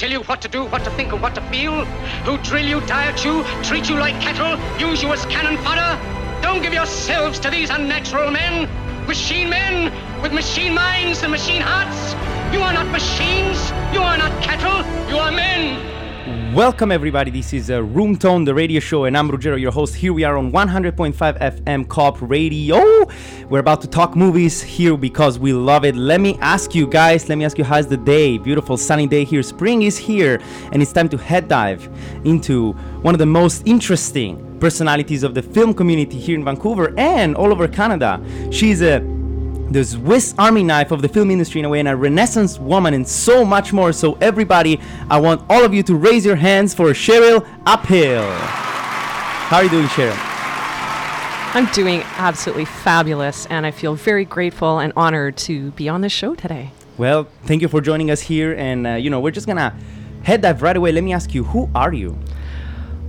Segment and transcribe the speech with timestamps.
[0.00, 1.84] tell you what to do, what to think, and what to feel,
[2.24, 5.92] who drill you, diet you, treat you like cattle, use you as cannon fodder.
[6.40, 8.66] Don't give yourselves to these unnatural men,
[9.06, 9.92] machine men
[10.22, 12.14] with machine minds and machine hearts.
[12.54, 13.58] You are not machines,
[13.92, 14.78] you are not cattle,
[15.10, 15.99] you are men.
[16.54, 17.30] Welcome, everybody.
[17.30, 19.94] This is uh, Room Tone, the radio show, and I'm Ruggero, your host.
[19.94, 23.06] Here we are on 100.5 FM Co-op Radio.
[23.48, 25.94] We're about to talk movies here because we love it.
[25.94, 28.36] Let me ask you guys, let me ask you, how's the day?
[28.36, 29.44] Beautiful sunny day here.
[29.44, 30.40] Spring is here,
[30.72, 31.88] and it's time to head dive
[32.24, 37.36] into one of the most interesting personalities of the film community here in Vancouver and
[37.36, 38.20] all over Canada.
[38.50, 38.98] She's a
[39.70, 42.92] the Swiss Army knife of the film industry in a way, and a Renaissance woman,
[42.92, 43.92] and so much more.
[43.92, 48.28] So, everybody, I want all of you to raise your hands for Cheryl Uphill.
[48.30, 50.16] How are you doing, Cheryl?
[51.52, 56.12] I'm doing absolutely fabulous, and I feel very grateful and honored to be on this
[56.12, 56.72] show today.
[56.98, 59.74] Well, thank you for joining us here, and uh, you know, we're just gonna
[60.22, 60.92] head dive right away.
[60.92, 62.18] Let me ask you, who are you?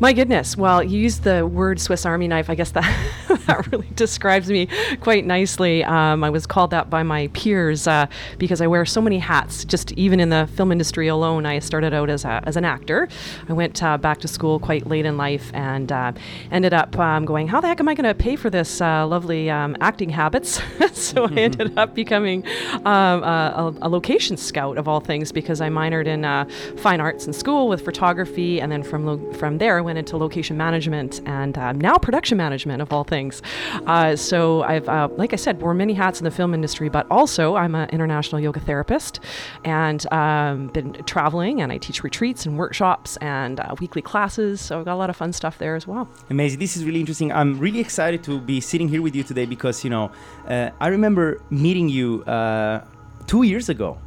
[0.02, 0.58] My goodness.
[0.58, 2.50] Well, you used the word Swiss Army knife.
[2.50, 2.92] I guess that
[3.46, 4.68] that really describes me
[5.00, 5.84] quite nicely.
[5.84, 8.08] Um, I was called that by my peers uh,
[8.40, 9.64] because I wear so many hats.
[9.64, 13.10] Just even in the film industry alone, I started out as, a, as an actor.
[13.48, 16.14] I went uh, back to school quite late in life and uh,
[16.50, 19.06] ended up um, going, How the heck am I going to pay for this uh,
[19.06, 20.62] lovely um, acting habits?
[20.94, 22.44] so I ended up becoming
[22.86, 26.46] um, a, a, location scout of all things because I minored in uh,
[26.78, 28.60] fine arts in school with photography.
[28.60, 32.38] And then from, lo- from there, I went into location management and um, now production
[32.38, 33.42] management of all things.
[33.88, 37.08] Uh, so I've, uh, like I said, wore many hats in the film industry, but
[37.10, 39.20] also I'm an international yoga therapist
[39.64, 44.62] and um, been traveling and I teach retreats and workshops and uh, weekly classes.
[44.62, 46.10] So I've got a lot of fun stuff there as well.
[46.30, 46.60] Amazing.
[46.60, 47.32] This is really interesting.
[47.32, 50.12] I'm really excited to be sitting here with you today because, you know,
[50.48, 52.84] uh, I remember meeting you uh,
[53.28, 53.98] two years ago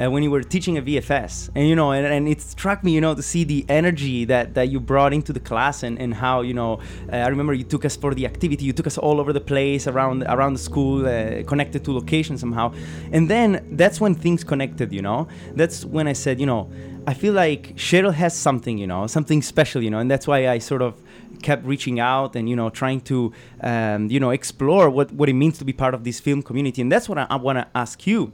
[0.00, 2.92] uh, when you were teaching a VFS, and you know, and, and, it struck me,
[2.92, 6.14] you know, to see the energy that, that you brought into the class, and, and
[6.14, 6.80] how you know,
[7.12, 9.40] uh, I remember you took us for the activity, you took us all over the
[9.40, 12.72] place around around the school, uh, connected to location somehow,
[13.12, 15.28] and then that's when things connected, you know.
[15.54, 16.70] That's when I said, you know,
[17.06, 20.48] I feel like Cheryl has something, you know, something special, you know, and that's why
[20.48, 21.00] I sort of
[21.42, 25.34] kept reaching out and you know trying to um, you know explore what, what it
[25.34, 26.80] means to be part of this film community.
[26.80, 28.32] And that's what I, I want to ask you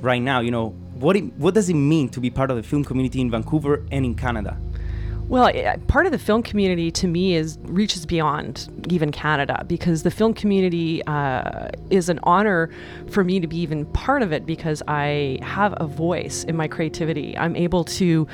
[0.00, 2.62] right now, you know, what, it, what does it mean to be part of the
[2.62, 4.58] film community in Vancouver and in Canada?
[5.28, 5.50] Well,
[5.88, 10.34] part of the film community to me is reaches beyond even Canada because the film
[10.34, 12.70] community uh, is an honor
[13.10, 16.68] for me to be even part of it because I have a voice in my
[16.68, 17.36] creativity.
[17.36, 18.28] I'm able to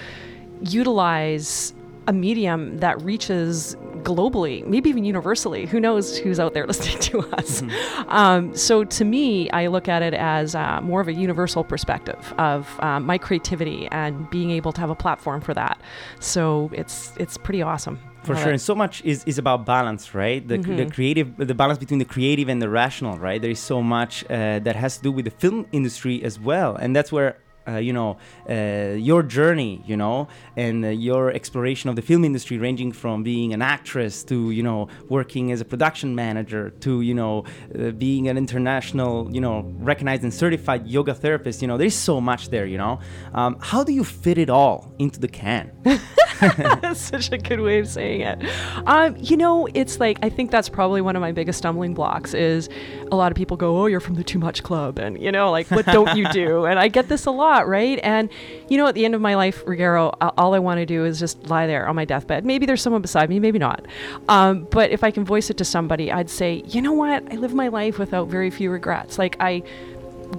[0.61, 1.73] utilize
[2.07, 5.67] a medium that reaches globally, maybe even universally.
[5.67, 7.63] Who knows who's out there listening to us?
[7.63, 8.11] Mm-hmm.
[8.11, 12.35] Um, so to me, I look at it as uh, more of a universal perspective
[12.39, 15.81] of um, my creativity and being able to have a platform for that.
[16.21, 17.99] So it's it's pretty awesome.
[18.25, 20.47] For sure, and so much is, is about balance, right?
[20.47, 20.77] The, mm-hmm.
[20.77, 23.43] the creative, the balance between the creative and the rational, right?
[23.43, 26.77] There is so much uh, that has to do with the film industry as well,
[26.77, 28.17] and that's where uh, you know
[28.49, 33.23] uh, your journey you know and uh, your exploration of the film industry ranging from
[33.23, 37.45] being an actress to you know working as a production manager to you know
[37.79, 42.21] uh, being an international you know recognized and certified yoga therapist you know there's so
[42.21, 43.01] much there you know.
[43.35, 45.73] Um, how do you fit it all into the can?
[46.41, 48.39] That's such a good way of saying it.
[48.87, 52.35] Um, you know it's like i think that's probably one of my biggest stumbling blocks
[52.35, 52.69] is
[53.11, 55.51] a lot of people go oh you're from the too much club and you know
[55.51, 56.67] like what don't you do?
[56.73, 57.99] And i get this a lot lot, right?
[58.03, 58.31] And,
[58.69, 61.19] you know, at the end of my life, Ruggero, all I want to do is
[61.19, 62.45] just lie there on my deathbed.
[62.45, 63.87] Maybe there's someone beside me, maybe not.
[64.29, 67.31] Um, but if I can voice it to somebody, I'd say, you know what?
[67.33, 69.19] I live my life without very few regrets.
[69.19, 69.63] Like, I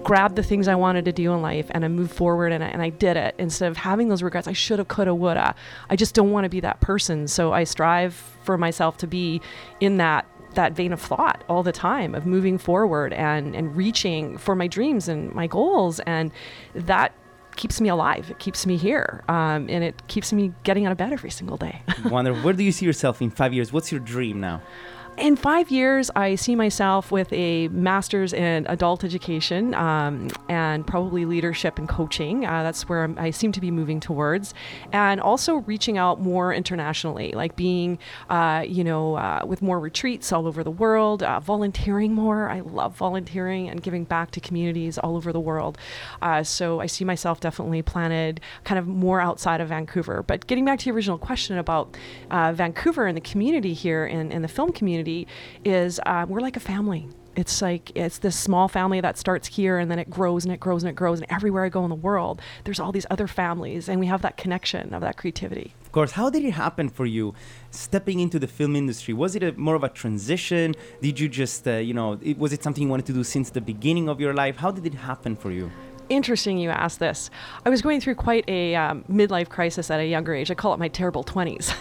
[0.01, 2.67] grabbed the things I wanted to do in life and I moved forward and I,
[2.67, 4.47] and I did it instead of having those regrets.
[4.47, 5.55] I should have, could have, would have.
[5.87, 7.27] I just don't want to be that person.
[7.27, 9.39] So I strive for myself to be
[9.79, 14.37] in that that vein of thought all the time of moving forward and and reaching
[14.37, 15.99] for my dreams and my goals.
[16.01, 16.31] And
[16.73, 17.13] that
[17.55, 18.29] keeps me alive.
[18.31, 21.57] It keeps me here um, and it keeps me getting out of bed every single
[21.57, 21.81] day.
[22.05, 23.71] Wonder where do you see yourself in five years?
[23.71, 24.61] What's your dream now
[25.17, 31.25] in five years, I see myself with a master's in adult education um, and probably
[31.25, 32.45] leadership and coaching.
[32.45, 34.53] Uh, that's where i seem to be moving towards,
[34.91, 37.99] and also reaching out more internationally, like being,
[38.29, 42.49] uh, you know, uh, with more retreats all over the world, uh, volunteering more.
[42.49, 45.77] I love volunteering and giving back to communities all over the world.
[46.21, 50.23] Uh, so I see myself definitely planted kind of more outside of Vancouver.
[50.23, 51.95] But getting back to your original question about
[52.31, 55.27] uh, Vancouver and the community here in, in the film community community
[55.63, 57.07] is uh, we're like a family.
[57.35, 60.59] It's like it's this small family that starts here and then it grows and it
[60.59, 63.27] grows and it grows and everywhere I go in the world, there's all these other
[63.27, 65.73] families and we have that connection of that creativity.
[65.83, 67.33] Of course, how did it happen for you
[67.71, 69.15] stepping into the film industry?
[69.15, 70.75] Was it a, more of a transition?
[71.01, 73.49] Did you just, uh, you know, it, was it something you wanted to do since
[73.49, 74.57] the beginning of your life?
[74.57, 75.71] How did it happen for you?
[76.09, 77.29] Interesting you asked this.
[77.65, 80.51] I was going through quite a um, midlife crisis at a younger age.
[80.51, 81.71] I call it my terrible 20s,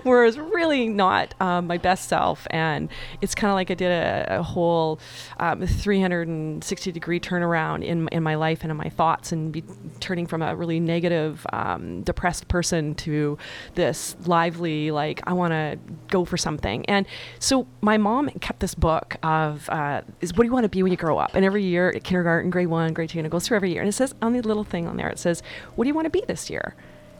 [0.04, 2.46] where I was really not um, my best self.
[2.50, 2.88] And
[3.20, 4.98] it's kind of like I did a, a whole
[5.38, 9.64] um, 360 degree turnaround in, in my life and in my thoughts, and be
[10.00, 13.38] turning from a really negative, um, depressed person to
[13.74, 15.78] this lively, like, I want to
[16.08, 16.84] go for something.
[16.86, 17.06] And
[17.38, 20.82] so my mom kept this book of, uh, is what do you want to be
[20.82, 21.34] when you grow up?
[21.34, 23.80] And every year at kindergarten, grade one, grade two, and it goes through every year.
[23.80, 25.42] And it says on the little thing on there, it says,
[25.74, 26.74] What do you want to be this year?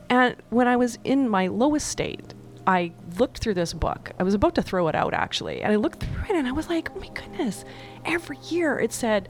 [0.09, 2.35] And when I was in my lowest state,
[2.67, 4.11] I looked through this book.
[4.19, 5.63] I was about to throw it out actually.
[5.63, 7.65] And I looked through it and I was like, oh my goodness.
[8.05, 9.29] Every year it said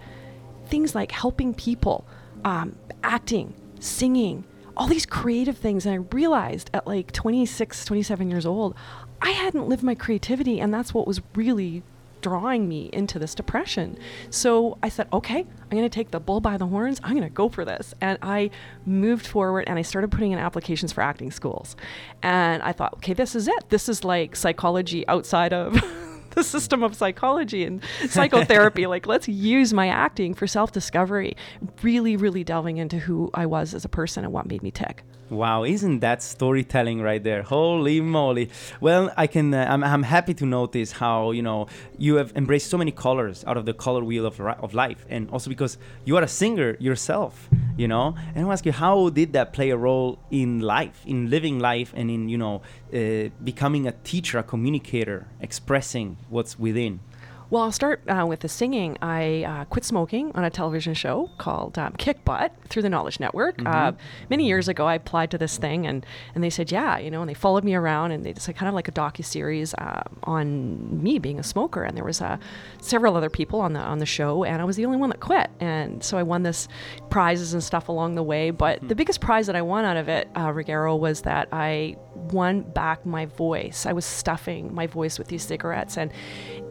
[0.66, 2.06] things like helping people,
[2.44, 4.44] um, acting, singing,
[4.76, 5.86] all these creative things.
[5.86, 8.74] And I realized at like 26, 27 years old,
[9.20, 10.60] I hadn't lived my creativity.
[10.60, 11.82] And that's what was really
[12.20, 13.98] drawing me into this depression.
[14.30, 17.00] So I said, okay, I'm going to take the bull by the horns.
[17.02, 17.94] I'm going to go for this.
[18.00, 18.50] And I
[18.84, 21.76] moved forward and I started putting in applications for acting schools.
[22.22, 23.70] And I thought, okay, this is it.
[23.70, 25.80] This is like psychology outside of.
[26.36, 28.86] the system of psychology and psychotherapy.
[28.86, 31.34] like, let's use my acting for self discovery,
[31.82, 35.02] really, really delving into who I was as a person and what made me tick.
[35.28, 37.42] Wow, isn't that storytelling right there?
[37.42, 38.48] Holy moly!
[38.80, 39.52] Well, I can.
[39.52, 41.66] Uh, I'm, I'm happy to notice how you know
[41.98, 45.28] you have embraced so many colors out of the color wheel of of life, and
[45.30, 48.14] also because you are a singer yourself, you know.
[48.36, 51.92] And I ask you, how did that play a role in life, in living life,
[51.96, 52.62] and in you know
[52.94, 57.00] uh, becoming a teacher, a communicator, expressing what's within?
[57.48, 58.98] Well, I'll start uh, with the singing.
[59.00, 63.20] I uh, quit smoking on a television show called um, Kick Butt through the Knowledge
[63.20, 63.58] Network.
[63.58, 63.66] Mm-hmm.
[63.68, 63.92] Uh,
[64.28, 66.04] many years ago, I applied to this thing, and,
[66.34, 68.68] and they said, yeah, you know, and they followed me around, and they just kind
[68.68, 71.84] of like a docu series uh, on me being a smoker.
[71.84, 72.38] And there was uh,
[72.80, 75.20] several other people on the on the show, and I was the only one that
[75.20, 75.48] quit.
[75.60, 76.66] And so I won this
[77.10, 78.50] prizes and stuff along the way.
[78.50, 78.88] But mm-hmm.
[78.88, 82.62] the biggest prize that I won out of it, uh, Ruggero, was that I won
[82.62, 83.86] back my voice.
[83.86, 86.10] I was stuffing my voice with these cigarettes, and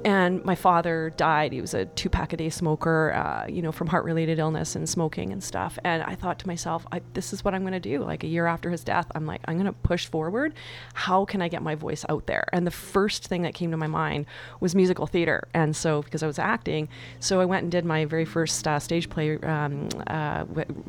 [0.06, 1.51] and my father died.
[1.51, 4.75] He was a two pack a day smoker, uh, you know, from heart related illness
[4.75, 5.80] and smoking and stuff.
[5.83, 8.03] And I thought to myself, this is what I'm going to do.
[8.03, 10.53] Like a year after his death, I'm like, I'm going to push forward.
[10.94, 12.47] How can I get my voice out there?
[12.53, 14.27] And the first thing that came to my mind
[14.59, 15.47] was musical theater.
[15.56, 16.88] And so, because I was acting,
[17.19, 20.45] so I went and did my very first uh, stage play, um, uh,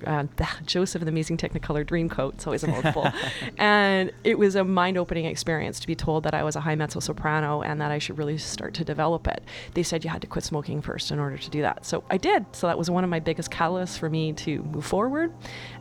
[0.06, 0.24] uh
[0.66, 2.34] Joseph and the Amazing Technicolor Dreamcoat.
[2.34, 3.08] It's always a mouthful.
[3.56, 6.74] and it was a mind opening experience to be told that I was a high
[6.74, 9.44] mezzo soprano and that I should really start to develop develop it.
[9.74, 11.84] They said you had to quit smoking first in order to do that.
[11.84, 12.44] So I did.
[12.52, 15.32] So that was one of my biggest catalysts for me to move forward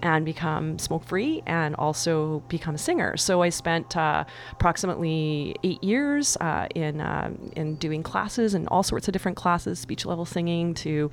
[0.02, 3.18] and become smoke free and also become a singer.
[3.18, 8.84] So I spent uh, approximately eight years uh, in uh, in doing classes and all
[8.84, 11.10] sorts of different classes, speech level singing to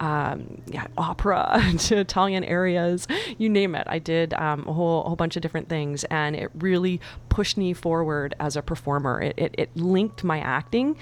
[0.00, 3.06] um, yeah, opera to Italian arias,
[3.38, 3.86] you name it.
[3.88, 6.95] I did um, a whole a whole bunch of different things, and it really
[7.28, 9.20] pushed me forward as a performer.
[9.20, 10.96] It, it, it linked my acting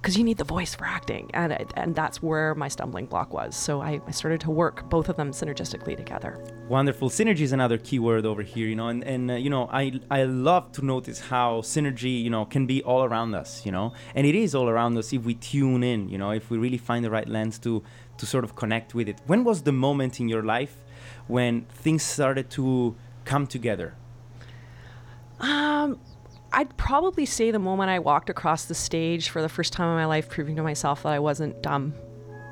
[0.00, 3.56] because you need the voice for acting and and that's where my stumbling block was.
[3.56, 6.38] So I, I, started to work both of them synergistically together.
[6.68, 7.10] Wonderful.
[7.10, 10.00] Synergy is another key word over here you know and, and uh, you know I,
[10.10, 13.92] I love to notice how synergy you know can be all around us you know
[14.14, 16.78] and it is all around us if we tune in you know if we really
[16.78, 17.82] find the right lens to
[18.18, 19.20] to sort of connect with it.
[19.26, 20.76] When was the moment in your life
[21.26, 23.94] when things started to come together
[25.40, 26.00] um
[26.52, 29.96] I'd probably say the moment I walked across the stage for the first time in
[29.96, 31.94] my life, proving to myself that I wasn't dumb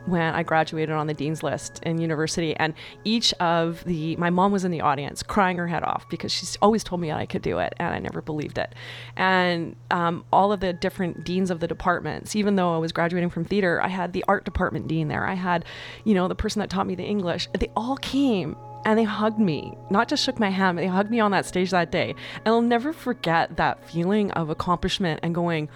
[0.07, 2.55] when I graduated on the dean's list in university.
[2.57, 2.75] And
[3.05, 6.57] each of the, my mom was in the audience crying her head off because she's
[6.63, 8.75] always told me I could do it, and I never believed it.
[9.17, 13.31] And um, all of the different deans of the departments, even though I was graduating
[13.31, 15.27] from theater, I had the art department dean there.
[15.27, 15.65] I had,
[16.05, 17.49] you know, the person that taught me the English.
[17.59, 21.11] They all came and they hugged me, not just shook my hand, but they hugged
[21.11, 22.15] me on that stage that day.
[22.37, 25.69] And I'll never forget that feeling of accomplishment and going,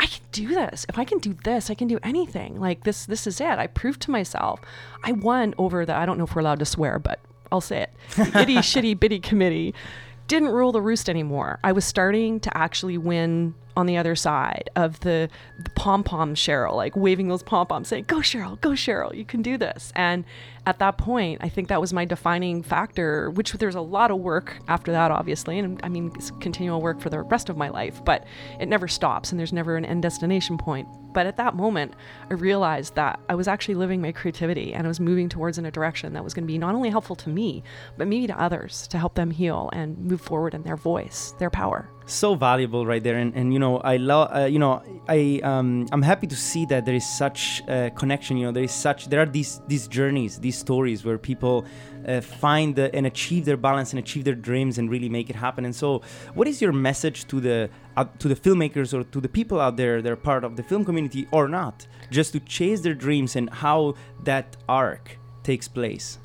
[0.00, 0.84] I can do this.
[0.88, 2.58] If I can do this, I can do anything.
[2.58, 3.46] Like this, this is it.
[3.46, 4.60] I proved to myself.
[5.04, 5.94] I won over the.
[5.94, 7.20] I don't know if we're allowed to swear, but
[7.52, 7.90] I'll say it.
[8.18, 9.72] Itty shitty bitty committee
[10.26, 11.60] didn't rule the roost anymore.
[11.62, 16.34] I was starting to actually win on the other side of the, the pom pom
[16.34, 19.90] Cheryl, like waving those pom poms, saying, Go, Cheryl, go, Cheryl, you can do this.
[19.96, 20.24] And
[20.66, 24.18] at that point, I think that was my defining factor, which there's a lot of
[24.18, 25.58] work after that, obviously.
[25.58, 28.26] And I mean, it's continual work for the rest of my life, but
[28.60, 30.86] it never stops and there's never an end destination point.
[31.12, 31.94] But at that moment,
[32.30, 35.66] I realized that I was actually living my creativity and I was moving towards in
[35.66, 37.64] a direction that was going to be not only helpful to me,
[37.96, 41.50] but maybe to others to help them heal and move forward in their voice, their
[41.50, 43.16] power so valuable right there.
[43.16, 46.64] And, and you know i love uh, you know i um, i'm happy to see
[46.66, 49.88] that there is such a connection you know there is such there are these these
[49.88, 51.64] journeys these stories where people
[52.06, 55.36] uh, find the, and achieve their balance and achieve their dreams and really make it
[55.36, 55.64] happen.
[55.64, 56.02] And so
[56.34, 59.76] what is your message to the uh, to the filmmakers or to the people out
[59.76, 63.36] there that are part of the film community or not just to chase their dreams
[63.36, 66.18] and how that arc takes place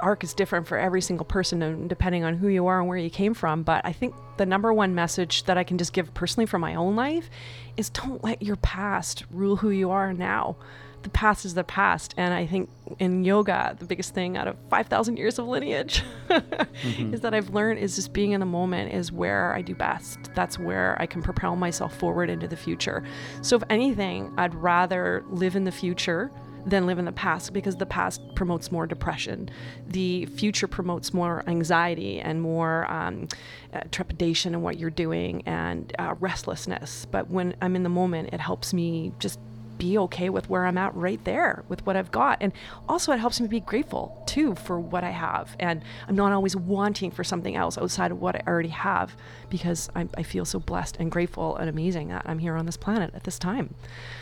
[0.00, 2.98] arc is different for every single person and depending on who you are and where
[2.98, 6.12] you came from but i think the number one message that i can just give
[6.14, 7.30] personally from my own life
[7.76, 10.56] is don't let your past rule who you are now.
[11.02, 12.68] The past is the past and i think
[12.98, 17.14] in yoga the biggest thing out of 5000 years of lineage mm-hmm.
[17.14, 20.18] is that i've learned is just being in the moment is where i do best.
[20.34, 23.04] That's where i can propel myself forward into the future.
[23.42, 26.32] So if anything i'd rather live in the future
[26.68, 29.50] than live in the past because the past promotes more depression.
[29.86, 33.28] The future promotes more anxiety and more um,
[33.72, 37.06] uh, trepidation in what you're doing and uh, restlessness.
[37.10, 39.40] But when I'm in the moment, it helps me just
[39.78, 42.38] be okay with where I'm at right there with what I've got.
[42.40, 42.52] And
[42.88, 45.56] also, it helps me be grateful too for what I have.
[45.58, 49.16] And I'm not always wanting for something else outside of what I already have
[49.48, 52.76] because I, I feel so blessed and grateful and amazing that I'm here on this
[52.76, 53.74] planet at this time.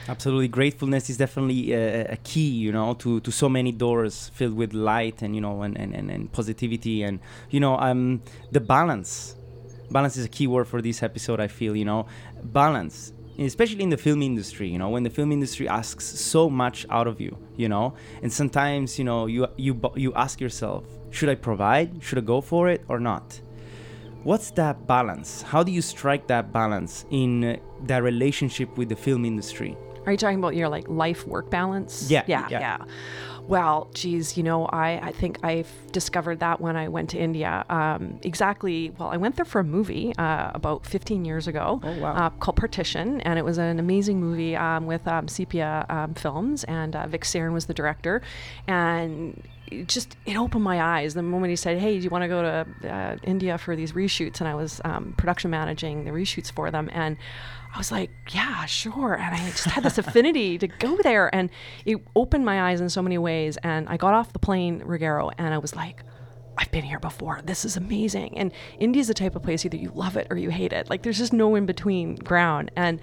[0.09, 0.49] Absolutely.
[0.49, 4.73] Gratefulness is definitely a, a key, you know, to, to so many doors filled with
[4.73, 7.03] light and, you know, and, and, and, and positivity.
[7.03, 7.21] And,
[7.51, 8.23] you know, um,
[8.53, 9.37] the balance
[9.91, 12.07] balance is a key word for this episode i feel you know
[12.43, 16.87] balance especially in the film industry you know when the film industry asks so much
[16.91, 17.95] out of you you know?
[18.23, 22.03] And sometimes you know you you you ask yourself should i provide?
[22.03, 23.41] Should i go for it or not?
[24.23, 25.43] What's that balance?
[25.43, 29.77] How do you strike that balance in uh, that relationship with the film industry?
[30.05, 32.11] Are you talking about your like life work balance?
[32.11, 32.85] Yeah yeah yeah, yeah.
[33.49, 37.65] Well, geez, you know, I, I think I've discovered that when I went to India.
[37.69, 41.99] Um, exactly, well, I went there for a movie uh, about 15 years ago oh,
[42.01, 42.15] wow.
[42.15, 46.65] uh, called Partition, and it was an amazing movie um, with um, Sepia um, Films,
[46.65, 48.21] and uh, Vic Sarin was the director.
[48.67, 52.23] And it just it opened my eyes the moment he said, "Hey, do you want
[52.23, 56.11] to go to uh, India for these reshoots?" And I was um, production managing the
[56.11, 57.17] reshoots for them, and
[57.77, 59.15] I was like, yeah, sure.
[59.15, 61.33] And I just had this affinity to go there.
[61.35, 61.51] And
[61.85, 63.59] it opened my eyes in so many ways.
[63.59, 66.03] And I got off the plane, Ruggero, and I was like,
[66.57, 67.43] I've been here before.
[67.45, 68.39] This is amazing.
[68.39, 70.89] And India's the type of place either you love it or you hate it.
[70.89, 72.71] Like there's just no in between ground.
[72.77, 72.99] And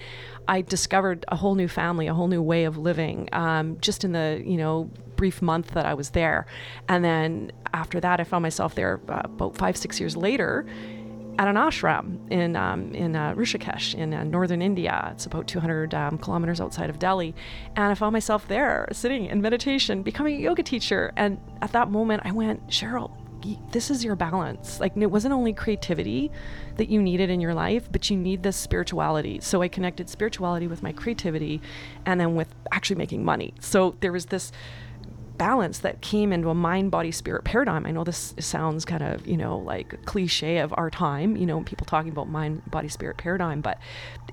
[0.48, 4.12] I discovered a whole new family, a whole new way of living, um, just in
[4.12, 6.48] the you know brief month that I was there.
[6.90, 10.66] And then after that, I found myself there uh, about five six years later
[11.40, 15.10] at an ashram in um, in uh, Rishikesh in uh, northern India.
[15.12, 17.34] It's about 200 um, kilometers outside of Delhi,
[17.76, 21.12] and I found myself there sitting in meditation, becoming a yoga teacher.
[21.16, 23.12] And at that moment, I went, Cheryl,
[23.72, 24.80] this is your balance.
[24.80, 26.32] Like it wasn't only creativity
[26.78, 29.40] that you needed in your life, but you need this spirituality.
[29.42, 31.62] So I connected spirituality with my creativity,
[32.06, 33.54] and then with actually making money.
[33.60, 34.52] So there was this
[35.38, 37.86] balance that came into a mind body spirit paradigm.
[37.86, 41.62] I know this sounds kind of, you know, like cliche of our time, you know,
[41.62, 43.80] people talking about mind body spirit paradigm, but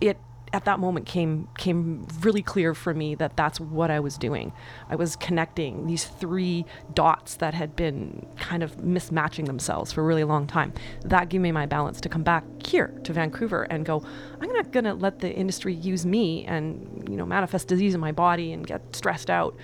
[0.00, 0.19] it
[0.52, 4.52] at that moment came came really clear for me that that's what I was doing.
[4.88, 10.04] I was connecting these three dots that had been kind of mismatching themselves for a
[10.04, 10.73] really long time.
[11.02, 14.02] That gave me my balance to come back here to Vancouver and go,
[14.40, 18.00] I'm not going to let the industry use me and you know manifest disease in
[18.00, 19.57] my body and get stressed out.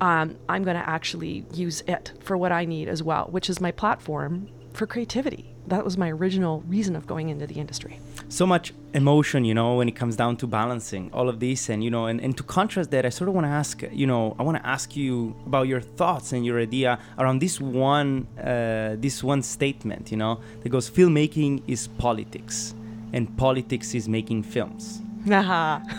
[0.00, 3.60] Um, I'm going to actually use it for what I need as well, which is
[3.60, 7.98] my platform for creativity that was my original reason of going into the industry.
[8.28, 11.82] So much emotion, you know, when it comes down to balancing all of this, and
[11.82, 14.36] you know, and, and to contrast that, I sort of want to ask, you know,
[14.38, 18.96] I want to ask you about your thoughts and your idea around this one, uh,
[18.98, 22.74] this one statement, you know, that goes, filmmaking is politics,
[23.12, 25.03] and politics is making films.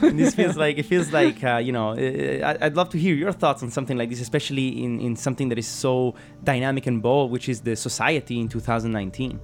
[0.01, 3.63] This feels like it feels like uh, you know I'd love to hear your thoughts
[3.63, 7.50] on something like this, especially in, in something that is so dynamic and bold, which
[7.50, 9.39] is the society in 2019.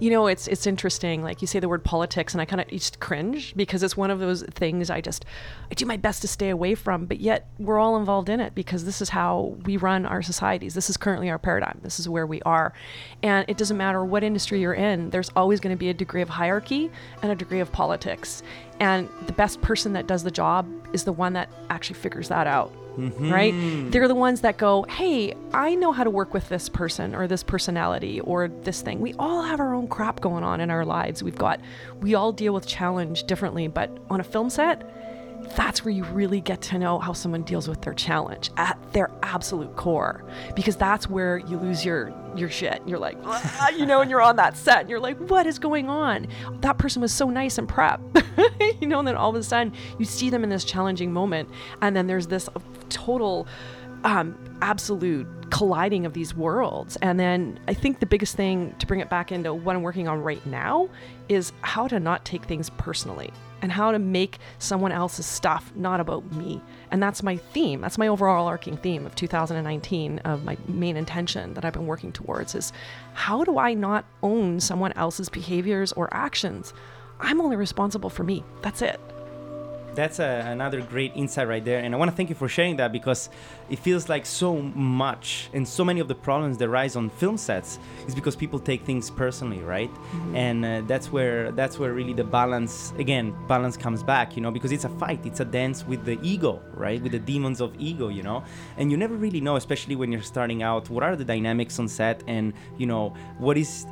[0.00, 1.22] You know, it's it's interesting.
[1.22, 4.12] Like you say the word politics, and I kind of just cringe because it's one
[4.12, 5.24] of those things I just
[5.72, 7.06] I do my best to stay away from.
[7.06, 10.74] But yet we're all involved in it because this is how we run our societies.
[10.74, 11.80] This is currently our paradigm.
[11.82, 12.72] This is where we are,
[13.24, 15.10] and it doesn't matter what industry you're in.
[15.10, 16.92] There's always going to be a degree of hierarchy
[17.22, 18.44] and a degree of politics.
[18.80, 22.46] And the best person that does the job is the one that actually figures that
[22.46, 23.32] out mm-hmm.
[23.32, 23.90] right?
[23.90, 27.26] They're the ones that go, hey, I know how to work with this person or
[27.26, 29.00] this personality or this thing.
[29.00, 31.22] We all have our own crap going on in our lives.
[31.22, 31.60] We've got,
[32.00, 34.97] we all deal with challenge differently, but on a film set,
[35.56, 39.10] that's where you really get to know how someone deals with their challenge at their
[39.22, 40.24] absolute core
[40.54, 42.82] because that's where you lose your your shit.
[42.86, 45.58] You're like ah, you know and you're on that set and you're like what is
[45.58, 46.26] going on?
[46.60, 48.00] That person was so nice and prep
[48.80, 51.48] you know and then all of a sudden you see them in this challenging moment
[51.82, 52.48] and then there's this
[52.88, 53.46] total
[54.04, 56.96] um, absolute colliding of these worlds.
[57.02, 60.08] And then I think the biggest thing to bring it back into what I'm working
[60.08, 60.88] on right now
[61.28, 66.00] is how to not take things personally and how to make someone else's stuff not
[66.00, 66.60] about me.
[66.90, 67.80] And that's my theme.
[67.80, 72.12] That's my overall arcing theme of 2019 of my main intention that I've been working
[72.12, 72.72] towards is
[73.14, 76.72] how do I not own someone else's behaviors or actions?
[77.20, 78.44] I'm only responsible for me.
[78.62, 79.00] That's it
[79.94, 82.76] that's a, another great insight right there and i want to thank you for sharing
[82.76, 83.30] that because
[83.70, 87.36] it feels like so much and so many of the problems that rise on film
[87.36, 89.90] sets is because people take things personally right?
[89.90, 90.36] Mm-hmm.
[90.36, 94.50] and uh, that's where that's where really the balance again balance comes back you know
[94.50, 97.02] because it's a fight it's a dance with the ego right?
[97.02, 98.44] With the demons of ego you know?
[98.76, 101.88] And you never really know especially when you're starting out what are the dynamics on
[101.88, 103.86] set and you know what is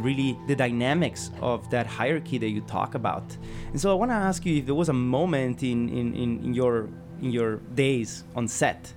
[0.00, 3.36] really the dynamics of that hierarchy that you talk about.
[3.70, 6.54] And so I want to ask you if there was a moment in, in, in,
[6.54, 6.88] your
[7.20, 8.92] in your days on set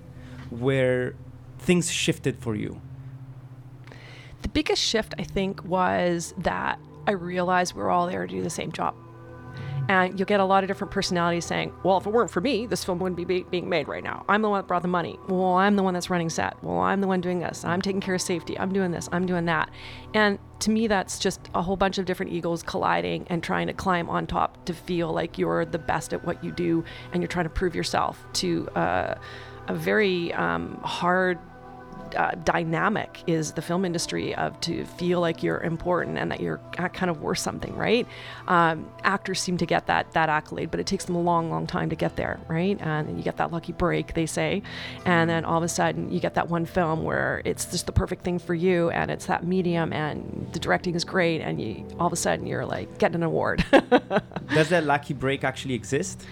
[0.49, 1.15] where
[1.59, 2.81] things shifted for you.
[4.41, 8.49] The biggest shift I think was that I realized we're all there to do the
[8.49, 8.95] same job.
[9.89, 12.65] And you'll get a lot of different personalities saying, well, if it weren't for me,
[12.65, 14.23] this film wouldn't be, be being made right now.
[14.29, 15.19] I'm the one that brought the money.
[15.27, 16.61] Well, I'm the one that's running set.
[16.63, 17.65] Well, I'm the one doing this.
[17.65, 18.57] I'm taking care of safety.
[18.57, 19.09] I'm doing this.
[19.11, 19.69] I'm doing that.
[20.13, 23.73] And to me, that's just a whole bunch of different egos colliding and trying to
[23.73, 27.27] climb on top to feel like you're the best at what you do and you're
[27.27, 29.15] trying to prove yourself to uh,
[29.67, 31.39] a very um, hard
[32.15, 36.57] uh, dynamic is the film industry of to feel like you're important and that you're
[36.57, 38.07] kind of worth something, right?
[38.47, 41.67] Um, actors seem to get that that accolade, but it takes them a long, long
[41.67, 42.79] time to get there, right?
[42.81, 44.61] And you get that lucky break, they say,
[45.05, 47.91] and then all of a sudden you get that one film where it's just the
[47.91, 51.85] perfect thing for you, and it's that medium, and the directing is great, and you
[51.99, 53.65] all of a sudden you're like getting an award.
[54.53, 56.25] Does that lucky break actually exist?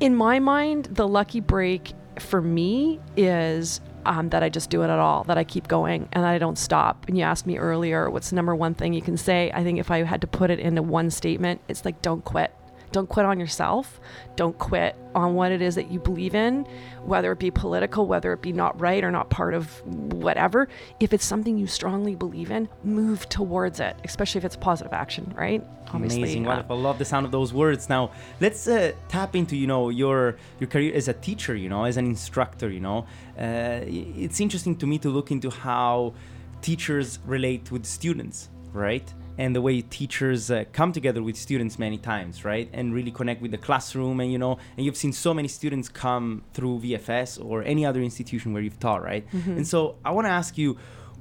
[0.00, 4.90] In my mind, the lucky break for me is um, that I just do it
[4.90, 7.06] at all, that I keep going and I don't stop.
[7.08, 9.50] And you asked me earlier, what's the number one thing you can say?
[9.52, 12.52] I think if I had to put it into one statement, it's like, don't quit.
[12.92, 14.00] Don't quit on yourself.
[14.36, 16.64] Don't quit on what it is that you believe in,
[17.04, 20.68] whether it be political, whether it be not right or not part of whatever.
[21.00, 25.32] If it's something you strongly believe in, move towards it, especially if it's positive action,
[25.36, 25.64] right?
[25.92, 26.78] Obviously, Amazing, uh, wonderful.
[26.78, 27.88] Love the sound of those words.
[27.88, 31.84] Now, let's uh, tap into you know your your career as a teacher, you know,
[31.84, 32.70] as an instructor.
[32.70, 33.06] You know,
[33.38, 36.14] uh, it's interesting to me to look into how
[36.60, 39.12] teachers relate with students, right?
[39.38, 42.68] And the way teachers uh, come together with students many times right?
[42.72, 45.88] And really connect with the classroom and you know and you've seen so many students
[45.88, 49.24] come through vfs or any other institution where you've taught right?
[49.30, 49.58] Mm-hmm.
[49.58, 50.76] and so i want to ask you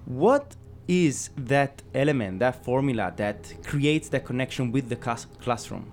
[0.05, 0.55] what
[0.87, 5.85] is that element that formula that creates that connection with the class- classroom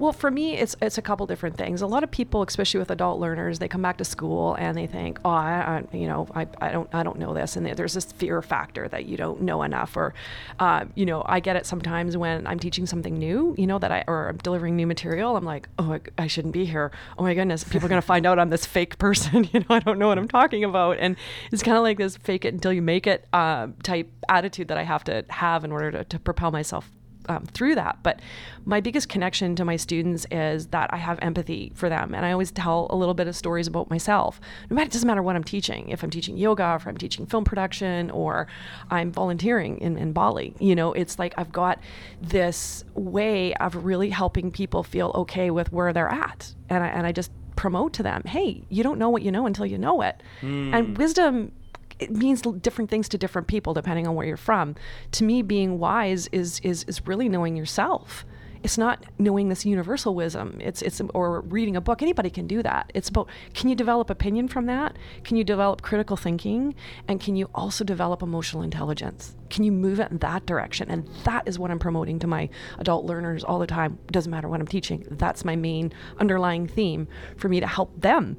[0.00, 1.82] well, for me, it's it's a couple different things.
[1.82, 4.86] A lot of people, especially with adult learners, they come back to school and they
[4.86, 7.92] think, oh, I, I you know, I, I don't I don't know this, and there's
[7.92, 10.14] this fear factor that you don't know enough, or,
[10.58, 13.92] uh, you know, I get it sometimes when I'm teaching something new, you know, that
[13.92, 15.36] I or I'm delivering new material.
[15.36, 16.92] I'm like, oh, I, I shouldn't be here.
[17.18, 19.44] Oh my goodness, people are gonna find out I'm this fake person.
[19.52, 21.14] you know, I don't know what I'm talking about, and
[21.52, 24.78] it's kind of like this fake it until you make it uh, type attitude that
[24.78, 26.90] I have to have in order to, to propel myself
[27.28, 27.98] um, through that.
[28.02, 28.20] But
[28.64, 32.14] my biggest connection to my students is that I have empathy for them.
[32.14, 34.40] And I always tell a little bit of stories about myself.
[34.68, 35.88] No matter, it doesn't matter what I'm teaching.
[35.88, 38.46] If I'm teaching yoga, if I'm teaching film production, or
[38.90, 41.80] I'm volunteering in, in Bali, you know, it's like I've got
[42.20, 46.54] this way of really helping people feel okay with where they're at.
[46.68, 49.46] And I, and I just promote to them, hey, you don't know what you know
[49.46, 50.22] until you know it.
[50.40, 50.74] Mm.
[50.74, 51.52] And wisdom
[52.00, 54.74] it means different things to different people depending on where you're from.
[55.12, 58.24] To me, being wise is is is really knowing yourself.
[58.62, 60.58] it's not knowing this universal wisdom.
[60.60, 62.02] It's it's or reading a book.
[62.02, 62.90] Anybody can do that.
[62.94, 64.96] It's about can you develop opinion from that?
[65.24, 66.74] Can you develop critical thinking?
[67.08, 69.34] And can you also develop emotional intelligence?
[69.48, 70.90] Can you move it in that direction?
[70.90, 73.98] And that is what I'm promoting to my adult learners all the time.
[74.10, 75.06] Doesn't matter what I'm teaching.
[75.10, 78.36] That's my main underlying theme for me to help them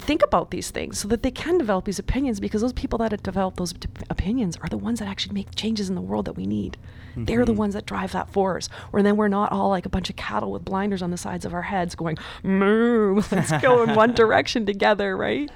[0.00, 3.12] think about these things so that they can develop these opinions because those people that
[3.12, 6.24] have developed those t- opinions are the ones that actually make changes in the world
[6.24, 6.76] that we need.
[7.10, 7.24] Mm-hmm.
[7.24, 7.58] They're the mm-hmm.
[7.58, 8.68] ones that drive that force.
[8.92, 11.44] Or then we're not all like a bunch of cattle with blinders on the sides
[11.44, 15.50] of our heads going, move, let's go in one direction together, right?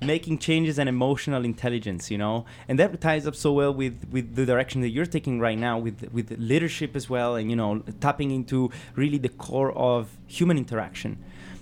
[0.00, 2.44] Making changes and emotional intelligence, you know?
[2.68, 5.78] And that ties up so well with, with the direction that you're taking right now
[5.78, 10.56] with, with leadership as well and, you know, tapping into really the core of human
[10.56, 11.18] interaction.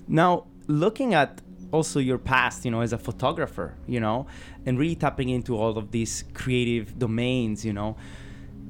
[0.06, 1.40] Now, looking at
[1.72, 4.26] also your past, you know, as a photographer, you know,
[4.66, 7.96] and really tapping into all of these creative domains, you know.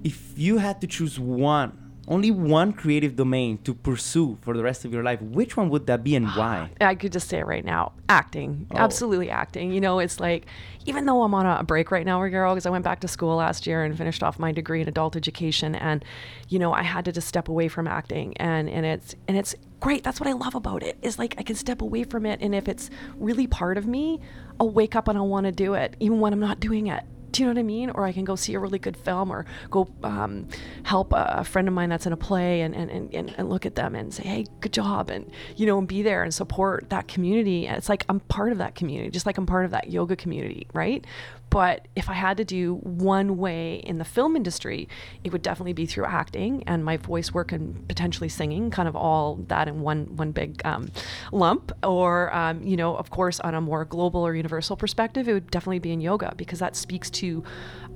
[0.05, 4.85] If you had to choose one, only one creative domain to pursue for the rest
[4.85, 6.68] of your life, which one would that be and why?
[6.81, 8.66] I could just say it right now acting.
[8.73, 8.79] Oh.
[8.79, 9.73] Absolutely acting.
[9.73, 10.46] You know, it's like,
[10.87, 13.37] even though I'm on a break right now, Rogero, because I went back to school
[13.37, 16.05] last year and finished off my degree in adult education, and,
[16.49, 18.37] you know, I had to just step away from acting.
[18.38, 20.05] And, and it's, and it's, great.
[20.05, 20.99] That's what I love about it.
[21.01, 24.20] Is like I can step away from it, and if it's really part of me,
[24.59, 27.03] I'll wake up and I'll want to do it, even when I'm not doing it.
[27.33, 27.90] Do you know what I mean?
[27.90, 30.49] Or I can go see a really good film or go um,
[30.85, 33.66] help a, a, friend of mine that's in a play and, and, and, and look
[33.66, 35.11] at them and say, hey, good job.
[35.11, 37.66] And, you know, and be there and support that community.
[37.66, 40.16] And it's like I'm part of that community, just like I'm part of that yoga
[40.16, 41.05] community, right?
[41.51, 44.89] But if I had to do one way in the film industry,
[45.25, 48.95] it would definitely be through acting and my voice work and potentially singing, kind of
[48.95, 50.91] all that in one one big um,
[51.33, 51.73] lump.
[51.83, 55.51] Or um, you know, of course, on a more global or universal perspective, it would
[55.51, 57.43] definitely be in yoga because that speaks to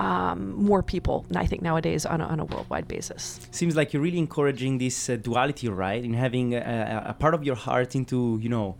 [0.00, 1.24] um, more people.
[1.36, 3.40] I think nowadays on a, on a worldwide basis.
[3.52, 6.02] Seems like you're really encouraging this uh, duality, right?
[6.02, 8.76] In having a, a part of your heart into you know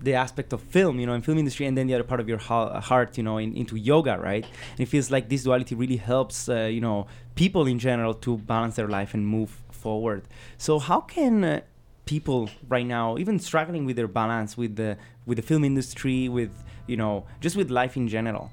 [0.00, 2.28] the aspect of film, you know, in film industry, and then the other part of
[2.28, 4.44] your heart, you know, in, into yoga, right?
[4.44, 8.38] And it feels like this duality really helps, uh, you know, people in general to
[8.38, 10.22] balance their life and move forward.
[10.56, 11.60] So how can uh,
[12.04, 16.50] people right now, even struggling with their balance with the with the film industry, with
[16.86, 18.50] you know, just with life in general,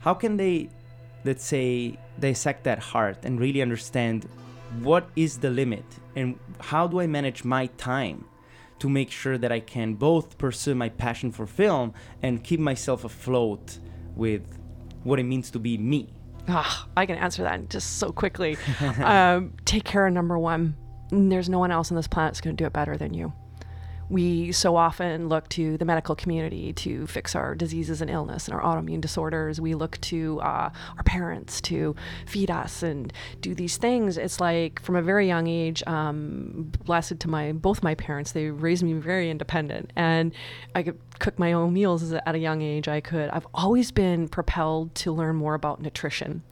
[0.00, 0.70] how can they,
[1.24, 4.26] let's say, dissect that heart and really understand
[4.82, 5.84] what is the limit
[6.16, 8.24] and how do I manage my time?
[8.84, 13.02] To make sure that I can both pursue my passion for film and keep myself
[13.02, 13.78] afloat
[14.14, 14.42] with
[15.04, 16.12] what it means to be me.
[16.50, 18.58] Oh, I can answer that just so quickly.
[18.98, 20.76] um, take care of number one.
[21.10, 23.32] There's no one else on this planet that's going to do it better than you
[24.08, 28.54] we so often look to the medical community to fix our diseases and illness and
[28.54, 29.60] our autoimmune disorders.
[29.60, 31.94] We look to uh, our parents to
[32.26, 34.16] feed us and do these things.
[34.18, 38.50] It's like from a very young age, um, blessed to my both my parents, they
[38.50, 40.32] raised me very independent, and
[40.74, 42.88] I could cook my own meals at a young age.
[42.88, 43.30] I could.
[43.30, 46.42] I've always been propelled to learn more about nutrition,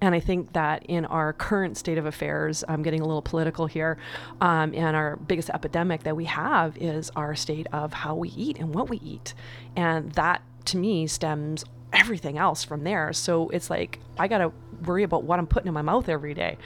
[0.00, 3.66] and I think that in our current state of affairs, I'm getting a little political
[3.66, 3.98] here,
[4.40, 8.58] um, and our biggest epidemic that we have is our state of how we eat
[8.58, 9.34] and what we eat.
[9.76, 13.12] And that to me stems everything else from there.
[13.12, 14.52] So it's like I got to
[14.84, 16.56] worry about what I'm putting in my mouth every day.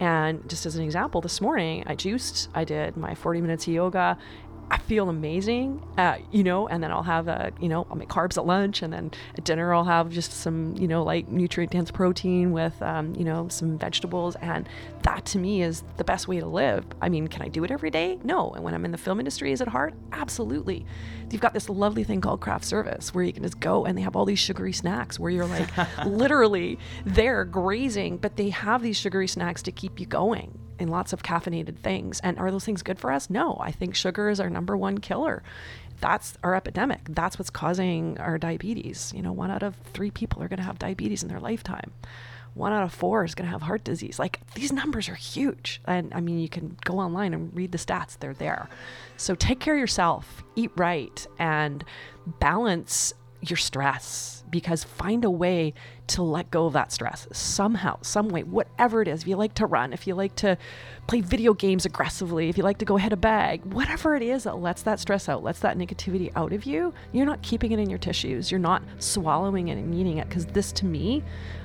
[0.00, 3.72] And just as an example, this morning I juiced, I did my 40 minutes of
[3.72, 4.18] yoga,
[4.70, 8.08] I feel amazing, uh, you know, and then I'll have a, you know, I'll make
[8.08, 11.72] carbs at lunch and then at dinner I'll have just some, you know, like nutrient
[11.72, 14.36] dense protein with, um, you know, some vegetables.
[14.36, 14.68] And
[15.02, 16.84] that to me is the best way to live.
[17.00, 18.18] I mean, can I do it every day?
[18.24, 18.52] No.
[18.52, 19.94] And when I'm in the film industry, is it hard?
[20.12, 20.86] Absolutely.
[21.30, 24.02] You've got this lovely thing called craft service where you can just go and they
[24.02, 25.68] have all these sugary snacks where you're like
[26.06, 31.12] literally there grazing, but they have these sugary snacks to keep you going in lots
[31.12, 32.20] of caffeinated things.
[32.20, 33.30] And are those things good for us?
[33.30, 33.56] No.
[33.60, 35.42] I think sugar is our number one killer.
[36.00, 37.00] That's our epidemic.
[37.08, 39.12] That's what's causing our diabetes.
[39.14, 41.92] You know, one out of three people are going to have diabetes in their lifetime.
[42.54, 44.18] One out of four is going to have heart disease.
[44.18, 45.80] Like these numbers are huge.
[45.86, 48.68] And I mean, you can go online and read the stats, they're there.
[49.16, 51.84] So take care of yourself, eat right, and
[52.38, 55.74] balance your stress because find a way
[56.06, 59.22] to let go of that stress somehow, some way, whatever it is.
[59.22, 60.56] If you like to run, if you like to
[61.08, 64.44] play video games aggressively, if you like to go hit a bag, whatever it is
[64.44, 67.80] that lets that stress out, lets that negativity out of you, you're not keeping it
[67.80, 68.52] in your tissues.
[68.52, 71.24] You're not swallowing it and eating it because this to me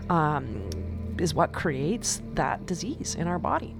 [0.09, 0.67] um,
[1.19, 3.75] is what creates that disease in our body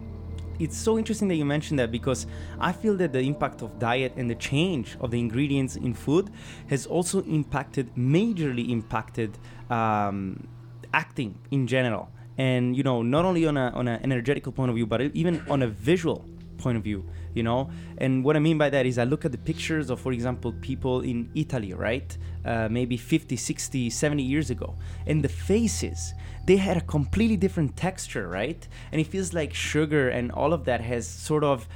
[0.60, 2.28] it's so interesting that you mentioned that because
[2.60, 6.30] I feel that the impact of diet and the change of the ingredients in food
[6.69, 9.38] has also impacted, majorly impacted
[9.69, 10.48] um,
[10.93, 12.10] acting in general.
[12.38, 15.43] And you know, not only on a on an energetical point of view, but even
[15.50, 16.26] on a visual
[16.58, 17.69] point of view you know?
[17.97, 20.53] And what i mean by that is i look at the pictures of for example
[20.61, 22.17] people in italy right?
[22.45, 24.75] Uh, maybe 50 60 70 years ago.
[25.05, 26.13] And the faces
[26.45, 28.67] they had a completely different texture right?
[28.91, 31.67] And it feels like sugar and all of that has sort of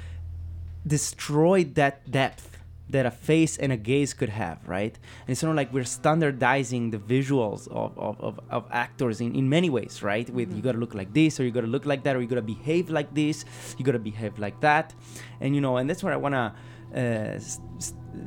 [0.85, 2.52] destroyed that depth
[2.89, 4.98] that a face and a gaze could have, right?
[5.22, 9.36] And it's sort of like we're standardizing the visuals of, of, of, of actors in,
[9.36, 10.30] in many ways, right?
[10.30, 10.58] With mm-hmm.
[10.58, 12.89] you gotta look like this, or you gotta look like that, or you gotta behave
[12.89, 13.46] like this,
[13.78, 14.93] you gotta behave like that.
[15.39, 16.56] And you know, and that's where I wanna,
[16.96, 17.39] uh,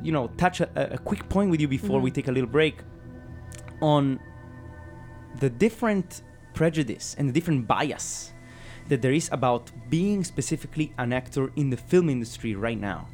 [0.03, 2.05] you know, touch a, a, quick point with you before mm-hmm.
[2.05, 2.79] we take a little break
[3.81, 4.19] on
[5.39, 8.33] the different prejudice and the different bias
[8.89, 13.07] that there is about being specifically an actor in the film industry right now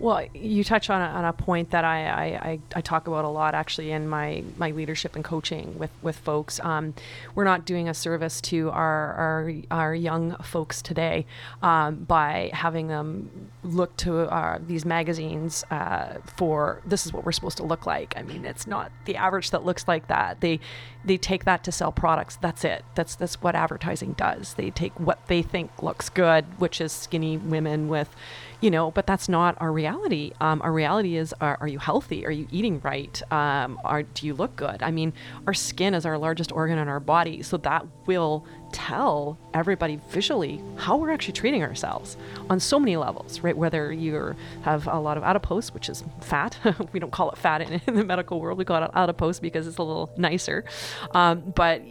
[0.00, 3.28] well, you touch on a, on a point that I, I, I, talk about a
[3.28, 6.58] lot actually in my, my leadership and coaching with, with folks.
[6.60, 6.94] Um,
[7.34, 11.26] we're not doing a service to our, our, our young folks today
[11.62, 17.32] um, by having them look to uh, these magazines uh, for this is what we're
[17.32, 18.14] supposed to look like.
[18.16, 20.40] I mean, it's not the average that looks like that.
[20.40, 20.60] They,
[21.04, 22.36] they take that to sell products.
[22.40, 22.86] That's it.
[22.94, 24.54] That's, that's what advertising does.
[24.54, 28.16] They take what they think looks good, which is skinny women with
[28.60, 30.32] you know, but that's not our reality.
[30.40, 32.26] Um, our reality is, are, are, you healthy?
[32.26, 33.22] Are you eating right?
[33.32, 34.82] Um, are, do you look good?
[34.82, 35.12] I mean,
[35.46, 40.62] our skin is our largest organ in our body, so that will tell everybody visually
[40.76, 42.16] how we're actually treating ourselves
[42.48, 43.56] on so many levels, right?
[43.56, 46.58] Whether you have a lot of adipose, which is fat,
[46.92, 49.66] we don't call it fat in, in, the medical world, we call it adipose because
[49.66, 50.64] it's a little nicer,
[51.12, 51.82] um, but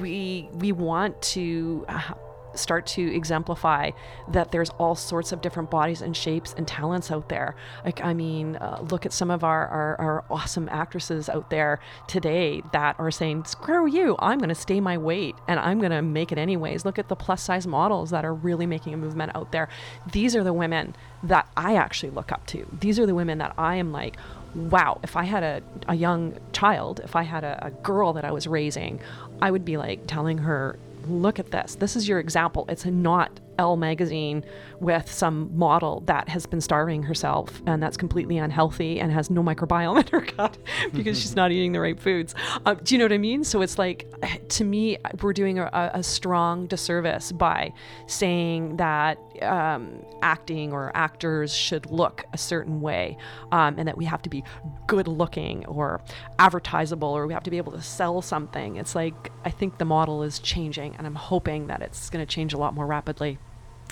[0.00, 1.86] we we want to
[2.54, 3.90] start to exemplify
[4.28, 7.54] that there's all sorts of different bodies and shapes and talents out there.
[7.84, 11.80] Like, I mean, uh, look at some of our, our, our, awesome actresses out there
[12.06, 15.92] today that are saying, screw you, I'm going to stay my weight and I'm going
[15.92, 16.84] to make it anyways.
[16.84, 19.68] Look at the plus size models that are really making a movement out there.
[20.12, 22.66] These are the women that I actually look up to.
[22.80, 24.16] These are the women that I am like,
[24.54, 28.24] wow, if I had a, a young child, if I had a, a girl that
[28.24, 29.00] I was raising,
[29.40, 31.74] I would be like telling her, look at this.
[31.74, 32.64] This is your example.
[32.68, 34.44] It's not Elle magazine
[34.80, 39.42] with some model that has been starving herself and that's completely unhealthy and has no
[39.42, 40.56] microbiome in her gut
[40.92, 42.34] because she's not eating the right foods.
[42.64, 43.44] Uh, do you know what I mean?
[43.44, 44.06] So it's like,
[44.48, 47.72] to me, we're doing a, a strong disservice by
[48.06, 53.16] saying that um, acting or actors should look a certain way
[53.52, 54.44] um, and that we have to be
[54.86, 56.00] good looking or
[56.38, 58.76] advertisable or we have to be able to sell something.
[58.76, 62.32] It's like, I think the model is changing and I'm hoping that it's going to
[62.32, 63.38] change a lot more rapidly.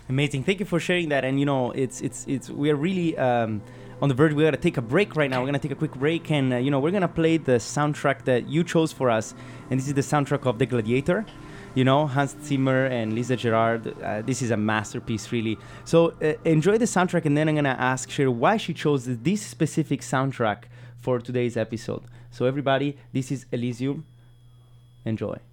[0.09, 0.45] Amazing.
[0.45, 1.25] Thank you for sharing that.
[1.25, 3.61] And you know, it's it's it's we are really um,
[4.01, 4.33] on the verge.
[4.33, 5.41] We gotta take a break right now.
[5.41, 8.25] We're gonna take a quick break, and uh, you know, we're gonna play the soundtrack
[8.25, 9.35] that you chose for us.
[9.71, 11.27] And this is the soundtrack of The Gladiator.
[11.75, 14.01] You know, Hans Zimmer and Lisa Gerrard.
[14.01, 15.59] Uh, this is a masterpiece, really.
[15.85, 19.43] So uh, enjoy the soundtrack, and then I'm gonna ask Cheryl why she chose this
[19.43, 20.65] specific soundtrack
[20.99, 22.05] for today's episode.
[22.31, 24.05] So everybody, this is Elysium.
[25.05, 25.46] Enjoy.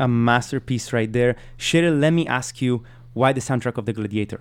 [0.00, 1.36] A masterpiece right there.
[1.58, 2.82] Cheryl, let me ask you
[3.12, 4.40] why the soundtrack of The Gladiator?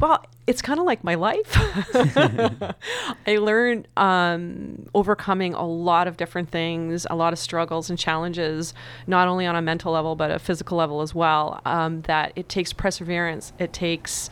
[0.00, 1.52] Well, it's kind of like my life.
[3.26, 8.74] I learned um, overcoming a lot of different things, a lot of struggles and challenges,
[9.08, 11.60] not only on a mental level, but a physical level as well.
[11.64, 13.52] Um, that it takes perseverance.
[13.58, 14.30] It takes,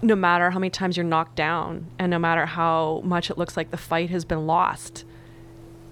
[0.00, 3.58] no matter how many times you're knocked down, and no matter how much it looks
[3.58, 5.04] like the fight has been lost,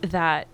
[0.01, 0.49] that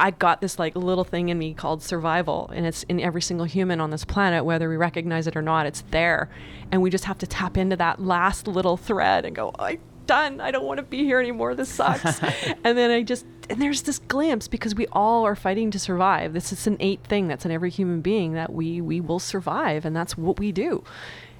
[0.00, 3.44] I got this like little thing in me called survival, and it's in every single
[3.44, 5.66] human on this planet, whether we recognize it or not.
[5.66, 6.30] It's there,
[6.72, 10.40] and we just have to tap into that last little thread and go, "I'm done.
[10.40, 11.54] I don't want to be here anymore.
[11.54, 12.20] This sucks."
[12.64, 16.32] and then I just and there's this glimpse because we all are fighting to survive.
[16.32, 19.84] This is an innate thing that's in every human being that we we will survive,
[19.84, 20.82] and that's what we do.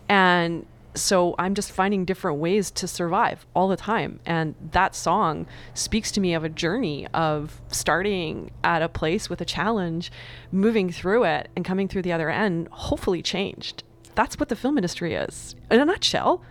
[0.09, 0.67] And
[1.01, 4.21] so I'm just finding different ways to survive all the time.
[4.27, 9.41] And that song speaks to me of a journey of starting at a place with
[9.41, 10.13] a challenge,
[10.53, 13.83] moving through it, and coming through the other end, hopefully changed.
[14.15, 16.43] That's what the film industry is in a nutshell.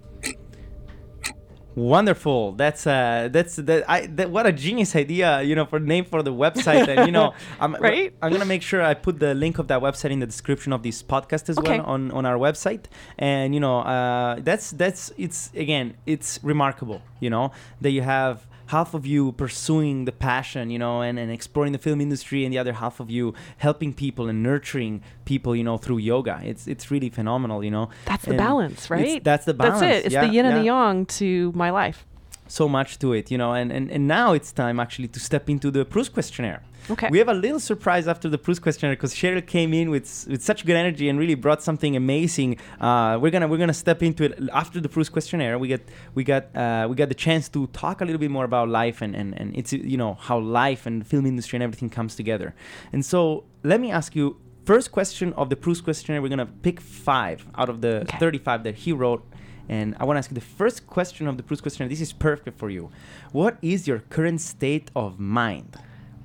[1.77, 2.53] Wonderful.
[2.53, 6.23] That's uh that's that I that what a genius idea, you know, for name for
[6.23, 8.11] the website and you know, I'm Right?
[8.19, 10.73] I'm going to make sure I put the link of that website in the description
[10.73, 11.77] of this podcast as Okay.
[11.77, 12.85] well on on our website.
[13.19, 17.51] And you know, uh that's that's it's again, it's remarkable, you know,
[17.81, 21.77] that you have half of you pursuing the passion, you know, and, and exploring the
[21.79, 25.77] film industry and the other half of you helping people and nurturing people, you know,
[25.77, 26.39] through yoga.
[26.43, 27.89] It's it's really phenomenal, you know.
[28.05, 29.23] That's the And balance, it's- right?
[29.23, 29.79] That's the balance.
[29.79, 30.05] That's it.
[30.07, 32.05] It's Yeah, the yin and the yang to my life.
[32.49, 35.49] so much to it, you know, and, and, and now it's time actually to step
[35.49, 36.61] into the Proust questionnaire.
[36.89, 37.09] Okay.
[37.11, 40.41] We have a little surprise after the Proust questionnaire because Cheryl came in with with
[40.41, 42.57] such good energy and really brought something amazing.
[42.79, 45.59] Uh, we're gonna we're gonna step into it after the Proust questionnaire.
[45.59, 48.45] We get we got uh, we got the chance to talk a little bit more
[48.45, 51.89] about life and, and, and it's you know how life and film industry and everything
[51.89, 52.55] comes together.
[52.93, 54.37] And so let me ask you.
[54.65, 58.17] First question of the Proust questionnaire, we're gonna pick five out of the Okay.
[58.17, 59.23] 35 that he wrote
[59.69, 61.89] and I want to ask you the first question of the Proust questionnaire.
[61.89, 62.89] This is perfect for you.
[63.31, 65.77] What is your current state of mind?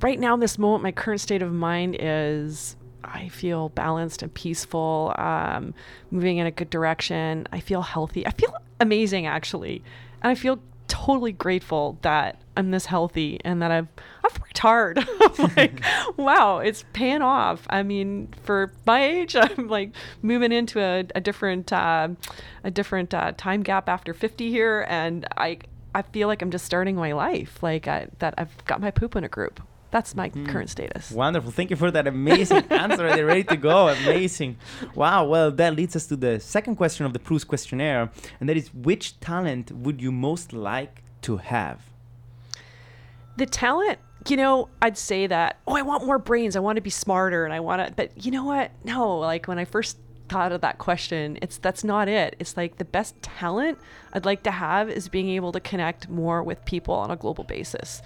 [0.02, 4.34] Right now, in this moment, my current state of mind is I feel balanced and
[4.34, 5.74] peaceful, um,
[6.10, 7.46] moving in a good direction.
[7.52, 8.26] I feel healthy.
[8.26, 9.82] I feel amazing, actually.
[10.22, 13.88] And I feel totally grateful that I'm this healthy and that I've
[14.24, 15.06] I've worked hard.
[15.56, 15.82] Like,
[16.16, 17.66] wow, it's paying off.
[17.70, 22.08] I mean, for my age, I'm like moving into a, a different uh,
[22.64, 25.58] a different uh, time gap after 50 here, and I
[25.94, 27.62] I feel like I'm just starting my life.
[27.62, 29.60] Like I, that I've got my poop in a group.
[29.92, 30.46] That's my hmm.
[30.46, 31.10] current status.
[31.10, 31.50] Wonderful.
[31.50, 33.14] Thank you for that amazing answer.
[33.14, 33.88] They're ready to go.
[33.88, 34.56] Amazing.
[34.94, 35.26] Wow.
[35.26, 38.72] Well, that leads us to the second question of the Proust questionnaire, and that is
[38.72, 41.82] which talent would you most like to have?
[43.36, 46.56] The talent, you know, I'd say that, oh, I want more brains.
[46.56, 48.70] I want to be smarter and I want to, but you know what?
[48.84, 49.98] No, like when I first
[50.30, 52.34] thought of that question, it's that's not it.
[52.38, 53.78] It's like the best talent
[54.14, 57.44] I'd like to have is being able to connect more with people on a global
[57.44, 58.00] basis.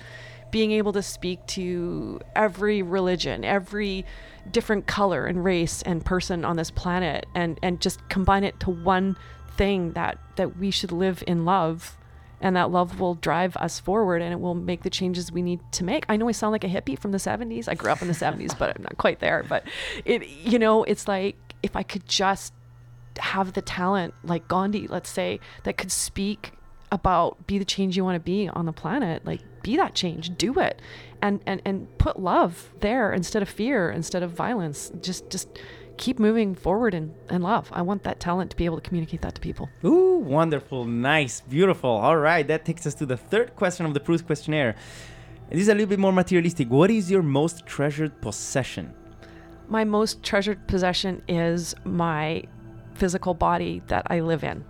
[0.51, 4.05] Being able to speak to every religion, every
[4.51, 8.71] different color and race and person on this planet and and just combine it to
[8.71, 9.17] one
[9.57, 11.97] thing that that we should live in love
[12.41, 15.61] and that love will drive us forward and it will make the changes we need
[15.73, 16.05] to make.
[16.09, 17.67] I know I sound like a hippie from the 70s.
[17.67, 19.65] I grew up in the 70s, but I'm not quite there, but
[20.05, 22.53] it you know, it's like if I could just
[23.19, 26.53] have the talent like Gandhi, let's say, that could speak
[26.93, 30.37] about be the change you want to be on the planet, like be that change,
[30.37, 30.81] do it.
[31.23, 34.93] And and and put love there instead of fear, instead of violence.
[35.01, 35.59] Just just
[35.97, 37.69] keep moving forward in, in love.
[37.73, 39.69] I want that talent to be able to communicate that to people.
[39.85, 41.91] Ooh, wonderful, nice, beautiful.
[41.91, 44.77] All right, that takes us to the third question of the Proust questionnaire.
[45.51, 46.69] This is a little bit more materialistic.
[46.69, 48.93] What is your most treasured possession?
[49.69, 52.43] My most treasured possession is my
[52.95, 54.65] physical body that I live in.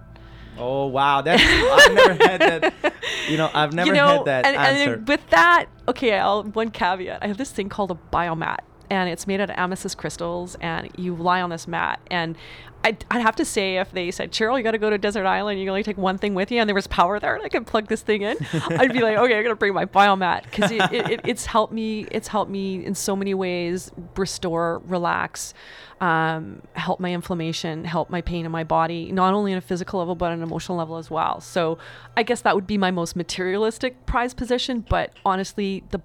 [0.59, 2.75] Oh wow, that's I've never had that.
[3.29, 4.95] You know, I've never you know, had that and, answer.
[4.95, 7.19] and with that, okay, I'll one caveat.
[7.23, 8.59] I have this thing called a biomat,
[8.91, 12.01] and it's made out of amethyst crystals, and you lie on this mat.
[12.11, 12.37] And
[12.85, 15.27] I'd, I'd have to say, if they said, Cheryl, you got to go to desert
[15.27, 17.45] island, you can only take one thing with you, and there was power there, and
[17.45, 20.45] I could plug this thing in, I'd be like, okay, I'm gonna bring my biomat
[20.45, 22.07] because it, it, it, it's helped me.
[22.11, 25.53] It's helped me in so many ways restore, relax.
[26.01, 29.99] Um, help my inflammation, help my pain in my body, not only on a physical
[29.99, 31.41] level but on an emotional level as well.
[31.41, 31.79] So
[32.17, 34.85] I guess that would be my most materialistic prize position.
[34.87, 36.03] But honestly, the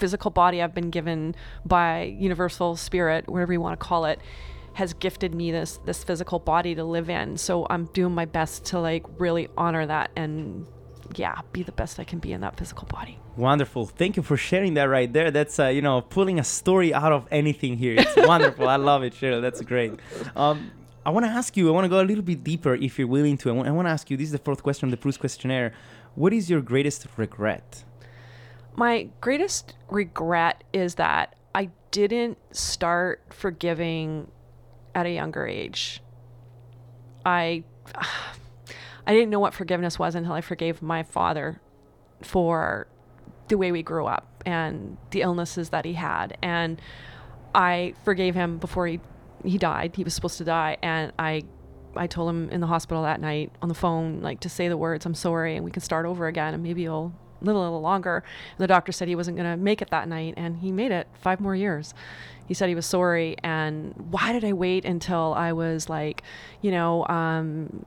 [0.00, 1.34] physical body I've been given
[1.64, 4.18] by universal spirit, whatever you want to call it,
[4.72, 7.36] has gifted me this this physical body to live in.
[7.36, 10.66] So I'm doing my best to like really honor that and
[11.16, 13.18] yeah, be the best I can be in that physical body.
[13.36, 13.86] Wonderful.
[13.86, 15.30] Thank you for sharing that right there.
[15.30, 17.94] That's uh, you know pulling a story out of anything here.
[17.98, 18.68] It's wonderful.
[18.68, 19.42] I love it, Cheryl.
[19.42, 19.98] That's great.
[20.36, 20.70] Um,
[21.04, 21.68] I want to ask you.
[21.68, 23.50] I want to go a little bit deeper, if you're willing to.
[23.50, 24.16] I want to ask you.
[24.16, 25.72] This is the fourth question of the Proust questionnaire.
[26.14, 27.84] What is your greatest regret?
[28.74, 34.30] My greatest regret is that I didn't start forgiving
[34.94, 36.02] at a younger age.
[37.24, 37.64] I
[39.06, 41.60] I didn't know what forgiveness was until I forgave my father
[42.22, 42.86] for
[43.48, 46.80] the way we grew up and the illnesses that he had and
[47.54, 49.00] I forgave him before he
[49.44, 49.96] he died.
[49.96, 51.42] He was supposed to die and I
[51.96, 54.76] I told him in the hospital that night on the phone like to say the
[54.76, 57.80] words I'm sorry and we can start over again and maybe you'll live a little
[57.80, 58.22] longer.
[58.52, 60.92] And the doctor said he wasn't going to make it that night and he made
[60.92, 61.94] it 5 more years
[62.46, 66.22] he said he was sorry and why did i wait until i was like
[66.62, 67.84] you know um,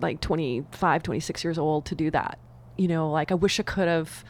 [0.00, 2.38] like 25 26 years old to do that
[2.76, 4.22] you know like i wish i could have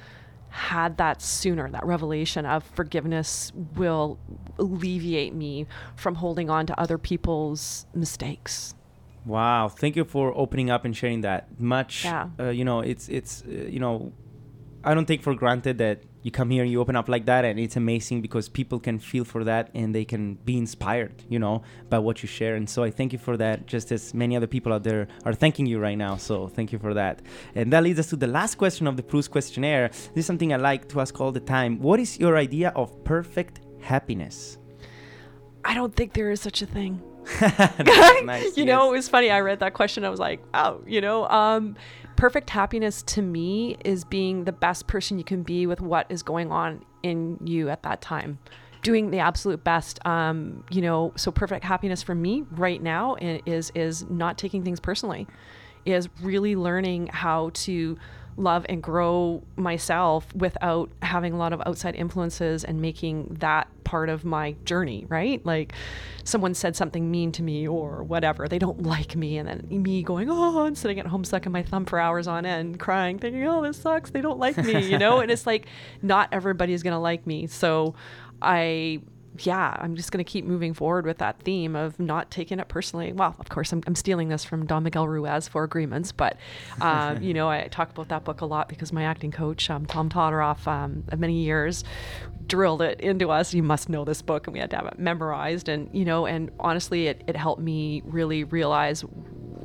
[0.51, 4.19] had that sooner that revelation of forgiveness will
[4.59, 5.67] alleviate me
[5.97, 8.75] from holding on to other people's mistakes
[9.27, 11.61] Wow, thank you for opening up and sharing that.
[11.61, 12.29] Much, Yeah.
[12.41, 14.13] uh, you know, it's it's uh, you know,
[14.83, 17.45] I don't take for granted that you come here and you open up like that,
[17.45, 21.39] and it's amazing because people can feel for that and they can be inspired, you
[21.39, 22.55] know, by what you share.
[22.57, 25.35] And so I thank you for that, just as many other people out there are
[25.35, 26.17] thanking you right now.
[26.17, 27.21] So thank you for that.
[27.55, 29.89] And that leads us to the last question of the Proust questionnaire.
[29.89, 31.79] This is something I like to ask all the time.
[31.81, 34.59] What is your idea of perfect happiness?
[35.65, 37.01] i don't think there is such a thing
[38.25, 39.31] nice, you know, it was funny.
[39.31, 40.05] I read that question.
[40.05, 41.77] I was like, oh, you know, um,
[42.17, 46.23] perfect happiness to me is being the best person you can be with what is
[46.23, 48.39] going on in you at that time.
[48.83, 51.13] Doing the absolute best, um, you know.
[51.17, 55.27] So perfect happiness for me right now is is not taking things personally,
[55.85, 57.99] is really learning how to
[58.41, 64.09] love and grow myself without having a lot of outside influences and making that part
[64.09, 65.45] of my journey, right?
[65.45, 65.73] Like
[66.25, 70.03] someone said something mean to me or whatever, they don't like me, and then me
[70.03, 73.47] going, oh, and sitting at home sucking my thumb for hours on end, crying, thinking,
[73.47, 75.21] oh, this sucks, they don't like me, you know?
[75.21, 75.67] and it's like,
[76.03, 77.47] not everybody's gonna like me.
[77.47, 77.95] So
[78.43, 79.01] I
[79.39, 82.69] yeah, I'm just going to keep moving forward with that theme of not taking it
[82.69, 83.13] personally.
[83.13, 86.37] Well, of course, I'm, I'm stealing this from Don Miguel Ruiz four agreements, but,
[86.81, 89.87] um, you know, I talk about that book a lot because my acting coach, um,
[89.87, 91.85] Tom Todoroff, um, of many years,
[92.47, 93.55] drilled it into us.
[93.55, 95.69] You must know this book, and we had to have it memorized.
[95.69, 99.05] And, you know, and honestly, it, it helped me really realize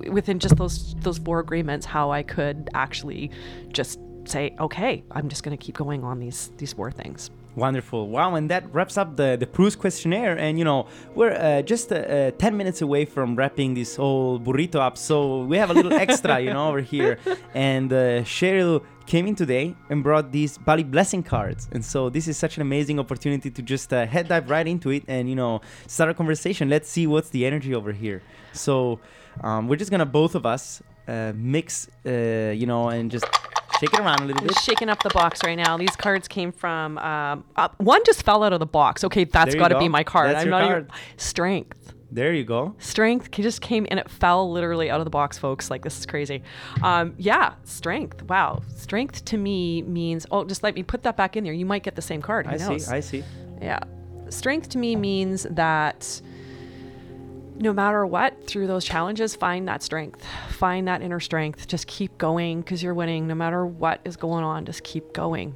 [0.07, 3.31] within just those, those four agreements how I could actually
[3.69, 7.31] just say, okay, I'm just going to keep going on these, these four things.
[7.55, 8.09] Wonderful.
[8.09, 10.37] Wow, and that wraps up the, the Proust questionnaire.
[10.37, 14.39] And, you know, we're uh, just uh, uh, 10 minutes away from wrapping this whole
[14.39, 14.97] burrito up.
[14.97, 17.17] So we have a little extra, you know, over here.
[17.53, 21.69] And uh, Cheryl came in today and brought these Bali blessing cards.
[21.71, 24.89] And so this is such an amazing opportunity to just uh, head dive right into
[24.89, 26.69] it and, you know, start a conversation.
[26.69, 28.21] Let's see what's the energy over here.
[28.51, 28.99] So
[29.41, 33.25] um, we're just going to, both of us, uh, mix, you know, and just
[33.79, 34.59] shake it around a little I'm bit.
[34.59, 35.77] shaking up the box right now.
[35.77, 39.03] These cards came from um, uh, one just fell out of the box.
[39.03, 39.79] Okay, that's got to go.
[39.79, 40.29] be my card.
[40.29, 40.83] That's I'm your not card.
[40.85, 41.93] even strength.
[42.11, 42.75] There you go.
[42.79, 45.69] Strength just came and it fell literally out of the box, folks.
[45.69, 46.43] Like this is crazy.
[46.81, 48.23] Um, yeah, strength.
[48.23, 50.25] Wow, strength to me means.
[50.31, 51.53] Oh, just let me put that back in there.
[51.53, 52.47] You might get the same card.
[52.47, 52.85] Who I knows?
[52.85, 52.91] see.
[52.91, 53.23] I see.
[53.61, 53.79] Yeah.
[54.29, 56.21] Strength to me means that
[57.57, 60.23] no matter what, through those challenges, find that strength.
[60.49, 61.67] Find that inner strength.
[61.67, 63.27] Just keep going because you're winning.
[63.27, 65.55] No matter what is going on, just keep going.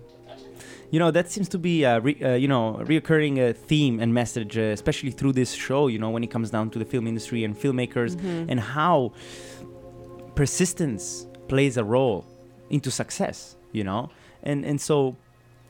[0.92, 4.00] you know that seems to be a re, uh, you know a reoccurring uh, theme
[4.00, 5.88] and message, uh, especially through this show.
[5.88, 8.50] You know when it comes down to the film industry and filmmakers Mm-hmm.
[8.52, 9.14] and how
[10.36, 12.26] persistence plays a role
[12.70, 13.56] into success.
[13.72, 14.10] You know,
[14.44, 15.16] and and so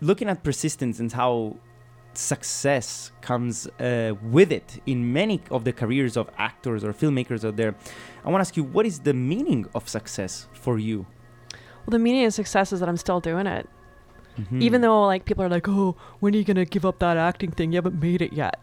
[0.02, 1.58] looking at persistence and how
[2.20, 7.56] success comes uh, with it in many of the careers of actors or filmmakers out
[7.56, 7.76] there.
[8.26, 11.06] I want to ask you, what is the meaning of success for you?
[11.54, 13.68] Well, the meaning of success is that I'm still doing it.
[14.38, 14.62] Mhm.
[14.62, 17.18] Even though like people are like, "Oh, when are you going to give up that
[17.18, 17.72] acting thing?
[17.72, 18.56] You haven't made it yet."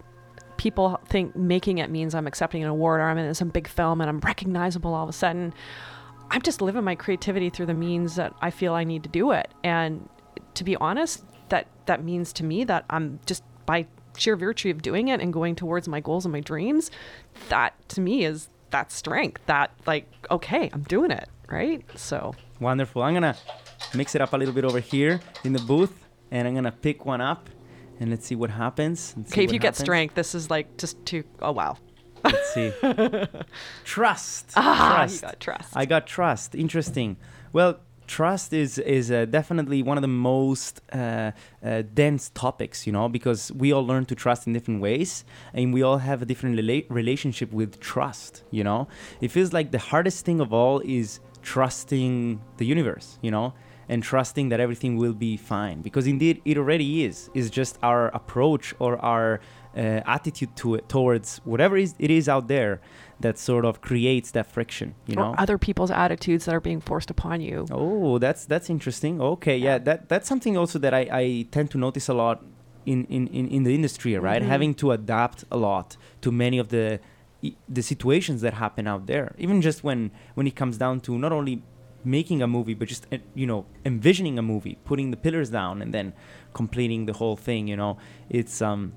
[0.57, 4.01] People think making it means I'm accepting an award or I'm in some big film
[4.01, 5.53] and I'm recognizable all of a sudden.
[6.31, 9.33] I'm just living my creativity through the means that I feel I need to do
[9.33, 9.49] it.
[9.63, 10.09] And
[10.55, 13.87] to be honest, that that means to me that I'm just by
[14.17, 16.91] sheer virtue of doing it and going towards my goals and my dreams,
[17.49, 19.41] that to me is that strength.
[19.47, 21.85] That like, okay, I'm doing it, right?
[21.99, 23.03] So Wonderful.
[23.03, 23.37] I'm gonna
[23.95, 27.05] mix it up a little bit over here in the booth, and I'm gonna pick
[27.05, 27.51] one up,
[28.01, 29.15] and let's see what happens.
[29.31, 31.25] Okay, if you get strength, this is like just too.
[31.41, 31.77] Oh wow.
[32.25, 32.73] Let's see.
[33.85, 34.53] trust.
[34.57, 35.15] Ah, trust.
[35.15, 35.77] you got trust.
[35.77, 36.55] I got trust.
[36.55, 37.19] Interesting.
[37.53, 41.33] Well, trust is is uh, definitely one of the most uh,
[41.65, 45.75] uh, dense topics, you know, because we all learn to trust in different ways, and
[45.75, 48.43] we all have a different rela- relationship with trust.
[48.51, 48.89] You know,
[49.21, 53.19] it feels like the hardest thing of all is trusting the universe.
[53.23, 53.55] You know.
[53.89, 57.31] And trusting that everything will be fine, because indeed it already is.
[57.35, 59.39] It's just our approach or our
[59.77, 62.81] uh, attitude to it towards whatever is, it is out there
[63.21, 64.95] that sort of creates that friction.
[65.07, 67.67] You know, other people's attitudes that are being forced upon you.
[67.71, 69.21] Oh, that's that's interesting.
[69.21, 72.45] Okay, yeah, that that's something also that I, I tend to notice a lot
[72.85, 74.43] in, in, in, in the industry, right?
[74.43, 74.47] Mhm.
[74.47, 77.01] Having to adapt a lot to many of the
[77.69, 79.35] the situations that happen out there.
[79.39, 81.63] Even just when when it comes down to not only
[82.05, 85.83] making a movie, but just uh, you know envisioning a movie, putting the pillars down,
[85.83, 86.13] and then
[86.55, 87.69] completing the whole thing.
[87.69, 87.99] You know,
[88.31, 88.93] it's um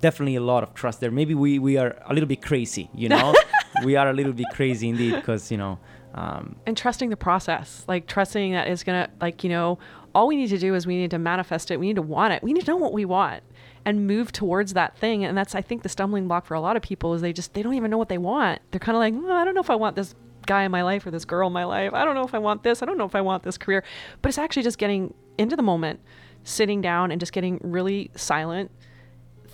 [0.00, 1.10] definitely a lot of trust there.
[1.10, 2.90] Maybe we we are a little bit crazy.
[2.94, 3.34] You know,
[3.84, 5.78] we are a little bit crazy indeed because you know.
[6.14, 9.78] Um, and trusting the process like trusting that is gonna like you know
[10.14, 12.32] all we need to do is we need to manifest it we need to want
[12.32, 13.42] it we need to know what we want
[13.84, 16.74] and move towards that thing and that's i think the stumbling block for a lot
[16.74, 19.00] of people is they just they don't even know what they want they're kind of
[19.00, 20.14] like i don't know if i want this
[20.46, 22.38] guy in my life or this girl in my life i don't know if i
[22.38, 23.84] want this i don't know if i want this career
[24.22, 26.00] but it's actually just getting into the moment
[26.44, 28.70] sitting down and just getting really silent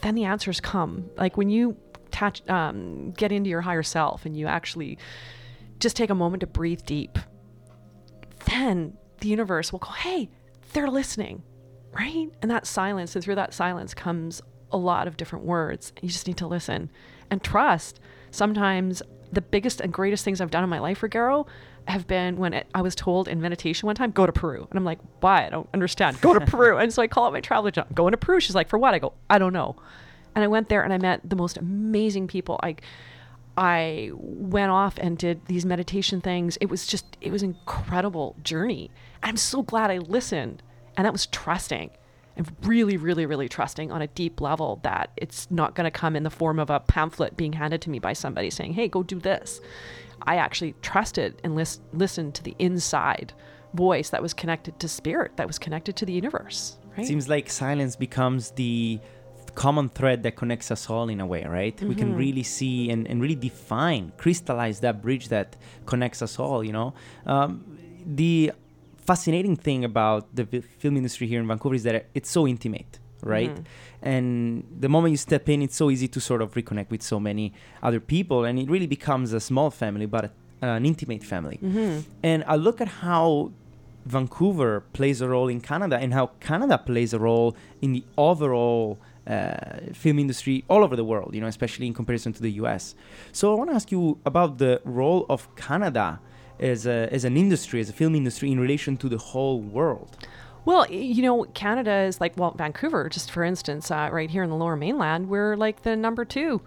[0.02, 1.10] then the answers come.
[1.16, 1.76] Like when you
[2.10, 4.98] touch, um, get into your higher self and you actually
[5.78, 7.18] just take a moment to breathe deep,
[8.46, 10.28] then the universe will go, hey,
[10.72, 11.42] they're listening,
[11.92, 12.28] right?
[12.42, 15.92] And that silence, and through that silence comes a lot of different words.
[16.00, 16.90] You just need to listen
[17.30, 18.00] and trust.
[18.30, 21.46] Sometimes the biggest and greatest things I've done in my life, Ruggero,
[21.88, 24.66] have been when it, I was told in meditation one time, go to Peru.
[24.70, 25.46] And I'm like, why?
[25.46, 26.20] I don't understand.
[26.20, 26.78] Go to Peru.
[26.78, 28.40] And so I call up my travel agent, I'm going to Peru.
[28.40, 28.94] She's like, for what?
[28.94, 29.76] I go, I don't know.
[30.34, 32.58] And I went there and I met the most amazing people.
[32.62, 32.76] I,
[33.56, 36.56] I went off and did these meditation things.
[36.60, 38.90] It was just, it was an incredible journey.
[39.22, 40.62] I'm so glad I listened.
[40.96, 41.90] And that was trusting
[42.36, 46.16] and really, really, really trusting on a deep level that it's not going to come
[46.16, 49.02] in the form of a pamphlet being handed to me by somebody saying, hey, go
[49.02, 49.60] do this.
[50.26, 53.32] I actually trusted and lis- listened to the inside
[53.74, 56.76] voice that was connected to spirit, that was connected to the universe.
[56.96, 57.06] Right?
[57.06, 59.00] Seems like silence becomes the
[59.54, 61.78] common thread that connects us all in a way, right?
[61.80, 61.98] We Mm-hmm.
[61.98, 65.56] can really see and, and really define, crystallize that bridge that
[65.86, 66.94] connects us all, you know?
[67.26, 68.52] Um, the
[68.98, 70.44] fascinating thing about the
[70.78, 73.54] film industry here in Vancouver is that it's so intimate, right?
[73.54, 74.08] Mm-hmm.
[74.08, 77.18] And the moment you step in, it's so easy to sort of reconnect with so
[77.20, 77.52] many
[77.82, 80.30] other people, and it really becomes a small family, but a,
[80.66, 81.58] an intimate family.
[81.62, 82.00] Mm-hmm.
[82.22, 83.52] And I look at how
[84.04, 88.98] Vancouver plays a role in Canada and how Canada plays a role in the overall
[89.26, 89.54] uh,
[89.92, 92.94] film industry all over the world, you know, especially in comparison to the US.
[93.32, 96.20] So I want to ask you about the role of Canada
[96.58, 100.16] as, a, as an industry, as a film industry in relation to the whole world.
[100.64, 104.50] Well, you know, Canada is like, well, Vancouver, just for instance, uh, right here in
[104.50, 106.62] the lower mainland, we're like the number two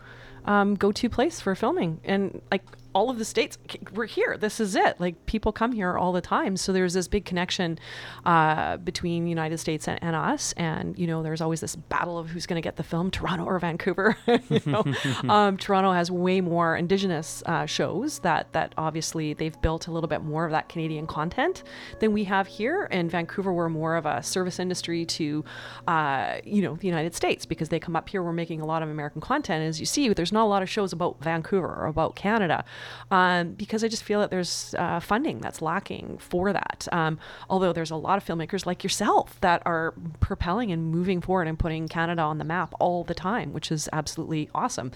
[0.46, 2.00] um, go to place for filming.
[2.04, 2.64] And like
[2.96, 3.58] all of the states,
[3.94, 4.38] we're here.
[4.38, 5.00] This is it.
[5.02, 6.56] Like people come here all the time.
[6.56, 7.78] So there's this big connection
[8.26, 10.54] uh, between the United States and, and us.
[10.54, 13.44] And, you know, there's always this battle of who's going to get the film, Toronto
[13.44, 14.18] or Vancouver.
[14.50, 14.86] you know,
[15.30, 20.08] um, Toronto has way more Indigenous uh, shows that, that obviously they've built a little
[20.08, 21.64] bit more of that Canadian content
[22.00, 22.86] than we have here.
[22.86, 25.44] In Vancouver, we're more of a service industry to,
[25.86, 28.24] uh, you know, the United States because they come up here.
[28.24, 29.66] We're making a lot of American content.
[29.66, 32.64] As you see, there's not a lot of shows about Vancouver or about Canada.
[33.12, 36.88] Um, because I just feel that there's uh, funding that's lacking for that.
[36.92, 37.20] Um,
[37.50, 41.58] although there's a lot of filmmakers like yourself that are propelling and moving forward and
[41.58, 44.92] putting Canada on the map all the time, which is absolutely awesome.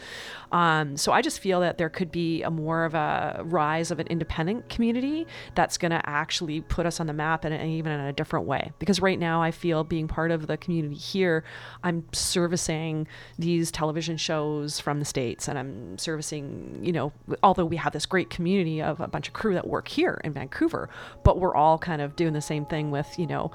[0.51, 3.99] Um, so I just feel that there could be a more of a rise of
[3.99, 7.91] an independent community that's going to actually put us on the map and, and even
[7.91, 8.71] in a different way.
[8.79, 11.43] Because right now I feel being part of the community here,
[11.83, 17.11] I'm servicing these television shows from the States and I'm servicing, you know,
[17.43, 20.33] although we have this great community of a bunch of crew that work here in
[20.33, 20.89] Vancouver,
[21.23, 23.51] but we're all kind of doing the same thing with, you know,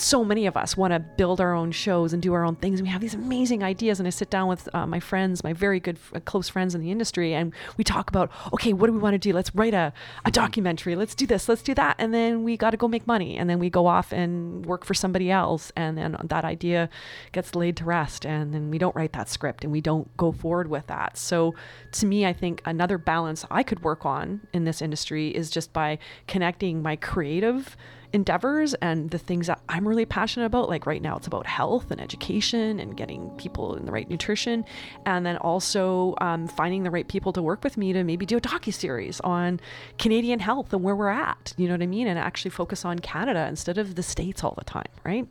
[0.00, 2.80] so many of us want to build our own shows and do our own things.
[2.80, 4.00] And we have these amazing ideas.
[4.00, 6.80] And I sit down with uh, my friends, my very good, f- close friends in
[6.80, 9.32] the industry, and we talk about, okay, what do we want to do?
[9.32, 9.92] Let's write a,
[10.24, 10.96] a documentary.
[10.96, 11.48] Let's do this.
[11.48, 11.96] Let's do that.
[11.98, 13.36] And then we got to go make money.
[13.36, 15.72] And then we go off and work for somebody else.
[15.76, 16.88] And then that idea
[17.32, 18.26] gets laid to rest.
[18.26, 21.16] And then we don't write that script and we don't go forward with that.
[21.16, 21.54] So
[21.92, 25.72] to me, I think another balance I could work on in this industry is just
[25.72, 27.76] by connecting my creative
[28.12, 30.68] endeavors and the things that I'm really passionate about.
[30.68, 34.64] Like right now, it's about health and education and getting people in the right nutrition,
[35.06, 38.36] and then also um, finding the right people to work with me to maybe do
[38.36, 39.60] a docu series on
[39.98, 41.54] Canadian health and where we're at.
[41.56, 42.06] You know what I mean?
[42.06, 45.26] And actually focus on Canada instead of the states all the time, right?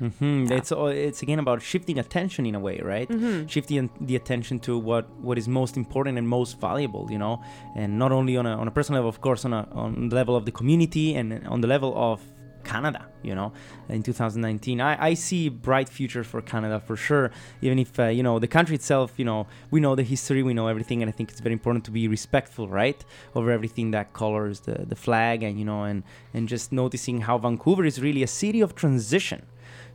[0.00, 0.46] Mm-hmm.
[0.46, 0.56] Yeah.
[0.58, 3.08] It's it's again about shifting attention in a way, right?
[3.08, 3.46] Mm-hmm.
[3.46, 7.42] Shifting the attention to what what is most important and most valuable, you know,
[7.74, 10.16] and not only on a, on a personal level, of course, on a on the
[10.16, 12.20] level of the community and on the level of
[12.64, 13.52] Canada, you know,
[13.88, 14.80] in 2019.
[14.80, 17.30] I, I see bright future for Canada for sure,
[17.62, 20.54] even if, uh, you know, the country itself, you know, we know the history, we
[20.54, 23.02] know everything, and I think it's very important to be respectful, right,
[23.34, 26.02] over everything that colors the, the flag and, you know, and,
[26.34, 29.46] and just noticing how Vancouver is really a city of transition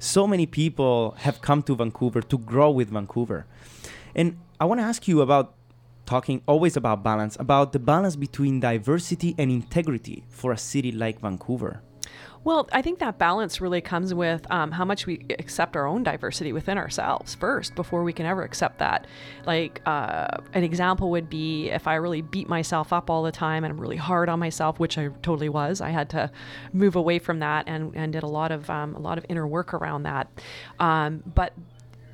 [0.04, 3.46] so many people have come to Vancouver to grow with Vancouver.
[4.14, 5.56] And I want to ask you about
[6.06, 11.22] talking always about balance, about the balance between diversity and integrity for a city like
[11.22, 11.82] Vancouver.
[12.44, 16.04] Well, I think that balance really comes with um, how much we accept our own
[16.04, 19.08] diversity within ourselves first before we can ever accept that.
[19.46, 23.64] Like, uh, an example would be if I really beat myself up all the time
[23.64, 25.80] and I'm really hard on myself, which I totally was.
[25.80, 26.32] I had to
[26.74, 29.48] move away from that and, and did a lot of um, a lot of inner
[29.48, 30.28] work around that.
[30.80, 31.54] Um, but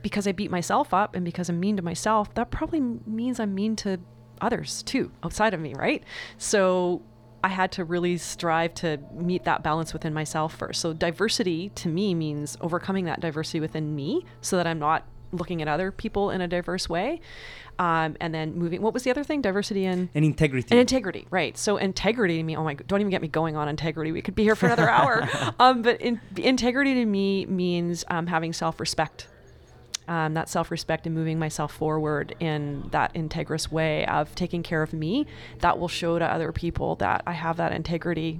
[0.03, 3.55] because I beat myself up and because I'm mean to myself, that probably means I'm
[3.55, 3.99] mean to
[4.41, 6.03] others too outside of me, right?
[6.37, 7.01] So
[7.43, 10.81] I had to really strive to meet that balance within myself first.
[10.81, 15.61] So diversity to me means overcoming that diversity within me so that I'm not looking
[15.61, 17.21] at other people in a diverse way.
[17.77, 19.41] Um, and then moving, what was the other thing?
[19.41, 20.67] Diversity and, and integrity.
[20.71, 21.57] And integrity, right.
[21.57, 24.11] So integrity to me, oh my, god, don't even get me going on integrity.
[24.11, 25.29] We could be here for another hour.
[25.59, 29.27] Um, but in, integrity to me means um, having self-respect
[30.09, 34.81] um, that self respect and moving myself forward in that integrous way of taking care
[34.81, 35.27] of me,
[35.59, 38.39] that will show to other people that I have that integrity.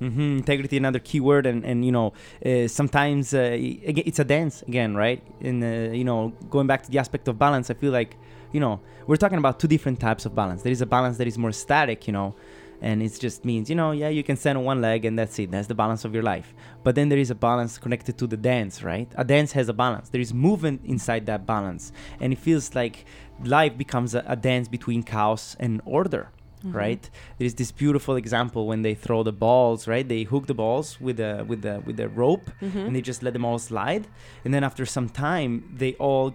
[0.00, 0.38] Mm-hmm.
[0.38, 2.14] Integrity, another key word, and and you know,
[2.46, 5.22] uh, sometimes uh, it's a dance again, right?
[5.42, 8.16] And uh, you know, going back to the aspect of balance, I feel like,
[8.52, 10.62] you know, we're talking about two different types of balance.
[10.62, 12.36] There is a balance that is more static, you know,
[12.82, 15.38] and it just means you know yeah you can stand on one leg and that's
[15.38, 15.50] it.
[15.50, 16.54] That's the balance of your life.
[16.82, 19.08] But then there is a balance connected to the dance right?
[19.16, 20.08] A dance has a balance.
[20.08, 21.92] There is movement inside that balance.
[22.20, 23.04] And it feels like
[23.44, 26.76] life becomes a, a dance between chaos and order Mm-hmm.
[26.76, 27.10] right?
[27.38, 30.06] There is this beautiful example when they throw the balls right?
[30.06, 32.78] They hook the balls with a with the with the rope mm-hmm.
[32.78, 34.06] and they just let them all slide.
[34.44, 36.34] And then after some time they all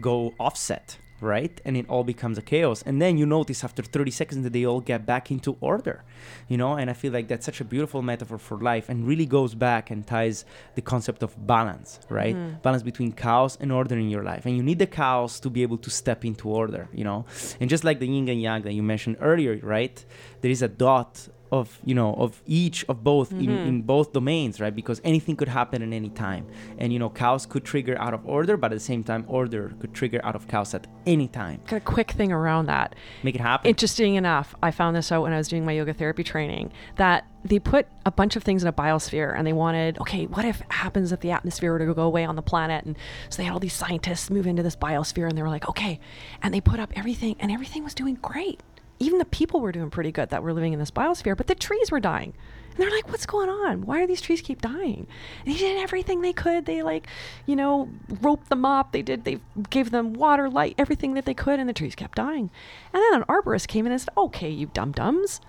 [0.00, 1.60] go offset right?
[1.64, 2.82] And it all becomes a chaos.
[2.82, 6.04] And then you notice after 30 seconds that they all get back into order,
[6.48, 6.74] you know?
[6.74, 9.90] And I feel like that's such a beautiful metaphor for life and really goes back
[9.90, 10.44] and ties
[10.74, 12.36] the concept of balance, right?
[12.36, 12.62] Mm.
[12.62, 14.46] Balance between chaos and order in your life.
[14.46, 17.24] And you need the chaos to be able to step into order, you know?
[17.60, 20.04] And just like the yin and yang that you mentioned earlier, right?
[20.40, 23.42] There is a dot of you know of each of both mm-hmm.
[23.42, 24.74] in, in both domains right?
[24.74, 26.46] Because anything could happen at any time.
[26.78, 29.72] And you know chaos could trigger out of order but at the same time order
[29.80, 31.60] could trigger out of chaos at any time.
[31.66, 32.94] Got a quick thing around that.
[33.22, 33.68] Make it happen.
[33.68, 37.26] Interesting enough i found this out when i was doing my yoga therapy training that
[37.44, 40.60] they put a bunch of things in a biosphere and they wanted okay what if
[40.60, 42.84] it happens if the atmosphere were to go away on the planet?
[42.84, 42.96] And
[43.28, 46.00] so they had all these scientists move into this biosphere and they were like okay.
[46.42, 48.62] And they put up everything and everything was doing great
[49.00, 51.54] even the people were doing pretty good that were living in this biosphere, but the
[51.54, 52.34] trees were dying.
[52.70, 53.84] And they're like, what's going on?
[53.84, 55.06] Why are these trees keep dying?
[55.44, 56.66] And they did everything they could.
[56.66, 57.08] They like,
[57.44, 57.88] you know,
[58.20, 58.92] roped them up.
[58.92, 59.40] They did, they
[59.70, 62.50] gave them water, light, everything that they could, and the trees kept dying.
[62.92, 65.40] And then an arborist came in and said, okay, you dum dums,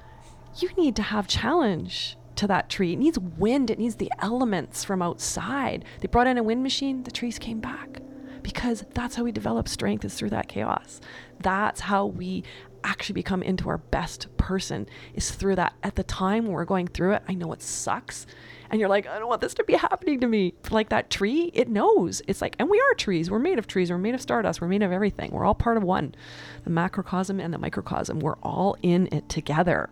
[0.57, 2.93] you need to have challenge to that tree.
[2.93, 5.85] It needs wind, it needs the elements from outside.
[5.99, 8.01] They brought in a wind machine, the trees came back
[8.41, 10.99] because that's how we develop strength is through that chaos.
[11.39, 12.43] That's how we
[12.83, 15.73] actually become into our best person is through that.
[15.83, 18.25] At the time when we're going through it, I know it sucks.
[18.69, 20.53] And you're like, I don't want this to be happening to me.
[20.69, 22.21] Like that tree, it knows.
[22.27, 23.29] It's like, and we are trees.
[23.29, 23.91] We're made of trees.
[23.91, 24.61] We're made of stardust.
[24.61, 25.31] We're made of everything.
[25.31, 26.15] We're all part of one.
[26.63, 28.19] The macrocosm and the microcosm.
[28.19, 29.89] We're all in it together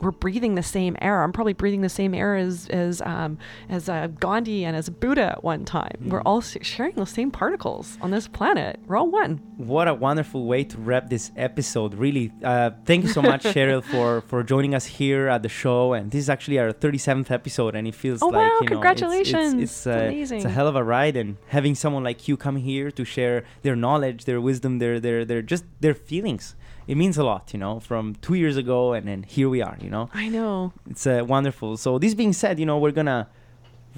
[0.00, 1.22] we're breathing the same air.
[1.22, 3.38] I'm probably breathing the same air as as um,
[3.68, 5.98] as uh, Gandhi and as Buddha at one time.
[6.02, 6.10] Mm.
[6.10, 8.78] We're all sharing the same particles on this planet.
[8.86, 9.40] We're all one.
[9.56, 11.94] What a wonderful way to wrap this episode.
[11.94, 15.92] Really, uh, thank you so much, Cheryl, for for joining us here at the show.
[15.92, 18.66] And this is actually our 37th episode, and it feels oh, like wow, you know,
[18.66, 19.54] congratulations!
[19.54, 20.38] It's, it's, it's, uh, amazing.
[20.38, 23.44] It's a hell of a ride, and having someone like you come here to share
[23.62, 26.54] their knowledge, their wisdom, their their their just their feelings
[26.88, 29.76] it means a lot, you know, from two years ago and then here we are,
[29.80, 30.08] you know.
[30.14, 30.72] I know.
[30.90, 31.76] It's uh, wonderful.
[31.76, 33.28] So this being said, you know, we're gonna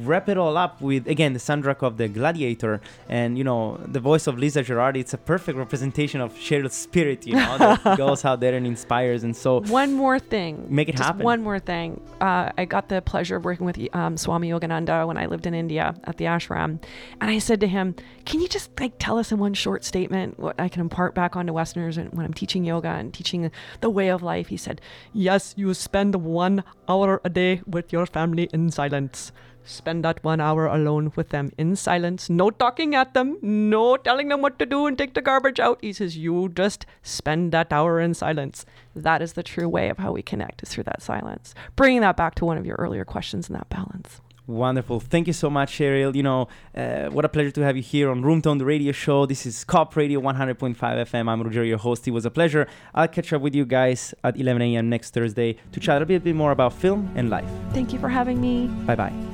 [0.07, 2.81] wrap it all up with again the soundtrack of the gladiator.
[3.09, 7.27] And you know the voice of lisa gerardi it's a perfect representation of cheryl's spirit
[7.27, 9.25] you know that goes out there and inspires.
[9.25, 10.67] And so one more thing.
[10.69, 11.25] Make it happen.
[11.25, 12.01] one more thing.
[12.21, 15.55] Uh, i got the pleasure of working with um, swami yogananda when i lived in
[15.55, 16.83] india at the ashram.
[17.21, 17.95] And i said to him
[18.25, 21.37] can you just like tell us in one short statement what i can impart back
[21.37, 24.49] onto westerners and when i'm teaching yoga and teaching the way of life?
[24.49, 24.81] He said
[25.13, 29.33] yes you spend one hour a day with your family in silence
[29.71, 34.29] Spend that one hour alone with them in silence, no talking at them, no telling
[34.29, 35.79] them what to do and take the garbage out.
[35.81, 38.67] He says, You just spend that hour in silence.
[38.97, 41.55] That is the true way of how we connect, is through that silence.
[41.77, 44.21] Bringing that back to one of your earlier questions in that balance.
[44.51, 44.99] Wonderful.
[44.99, 46.15] Thank you so much, Cheryl.
[46.15, 48.91] You know, uh, what a pleasure to have you here on Room Tone, the radio
[48.91, 49.25] show.
[49.25, 51.29] This is Co-op Radio 100.5 FM.
[51.29, 52.09] I'm Roger, your host.
[52.09, 52.67] It was a pleasure.
[52.93, 54.89] I'll catch up with you guys at 11 a.m.
[54.89, 57.49] next Thursday to chat a bit, bit more about film and life.
[57.73, 58.67] Thank you for having me.
[58.87, 59.30] Bye bye.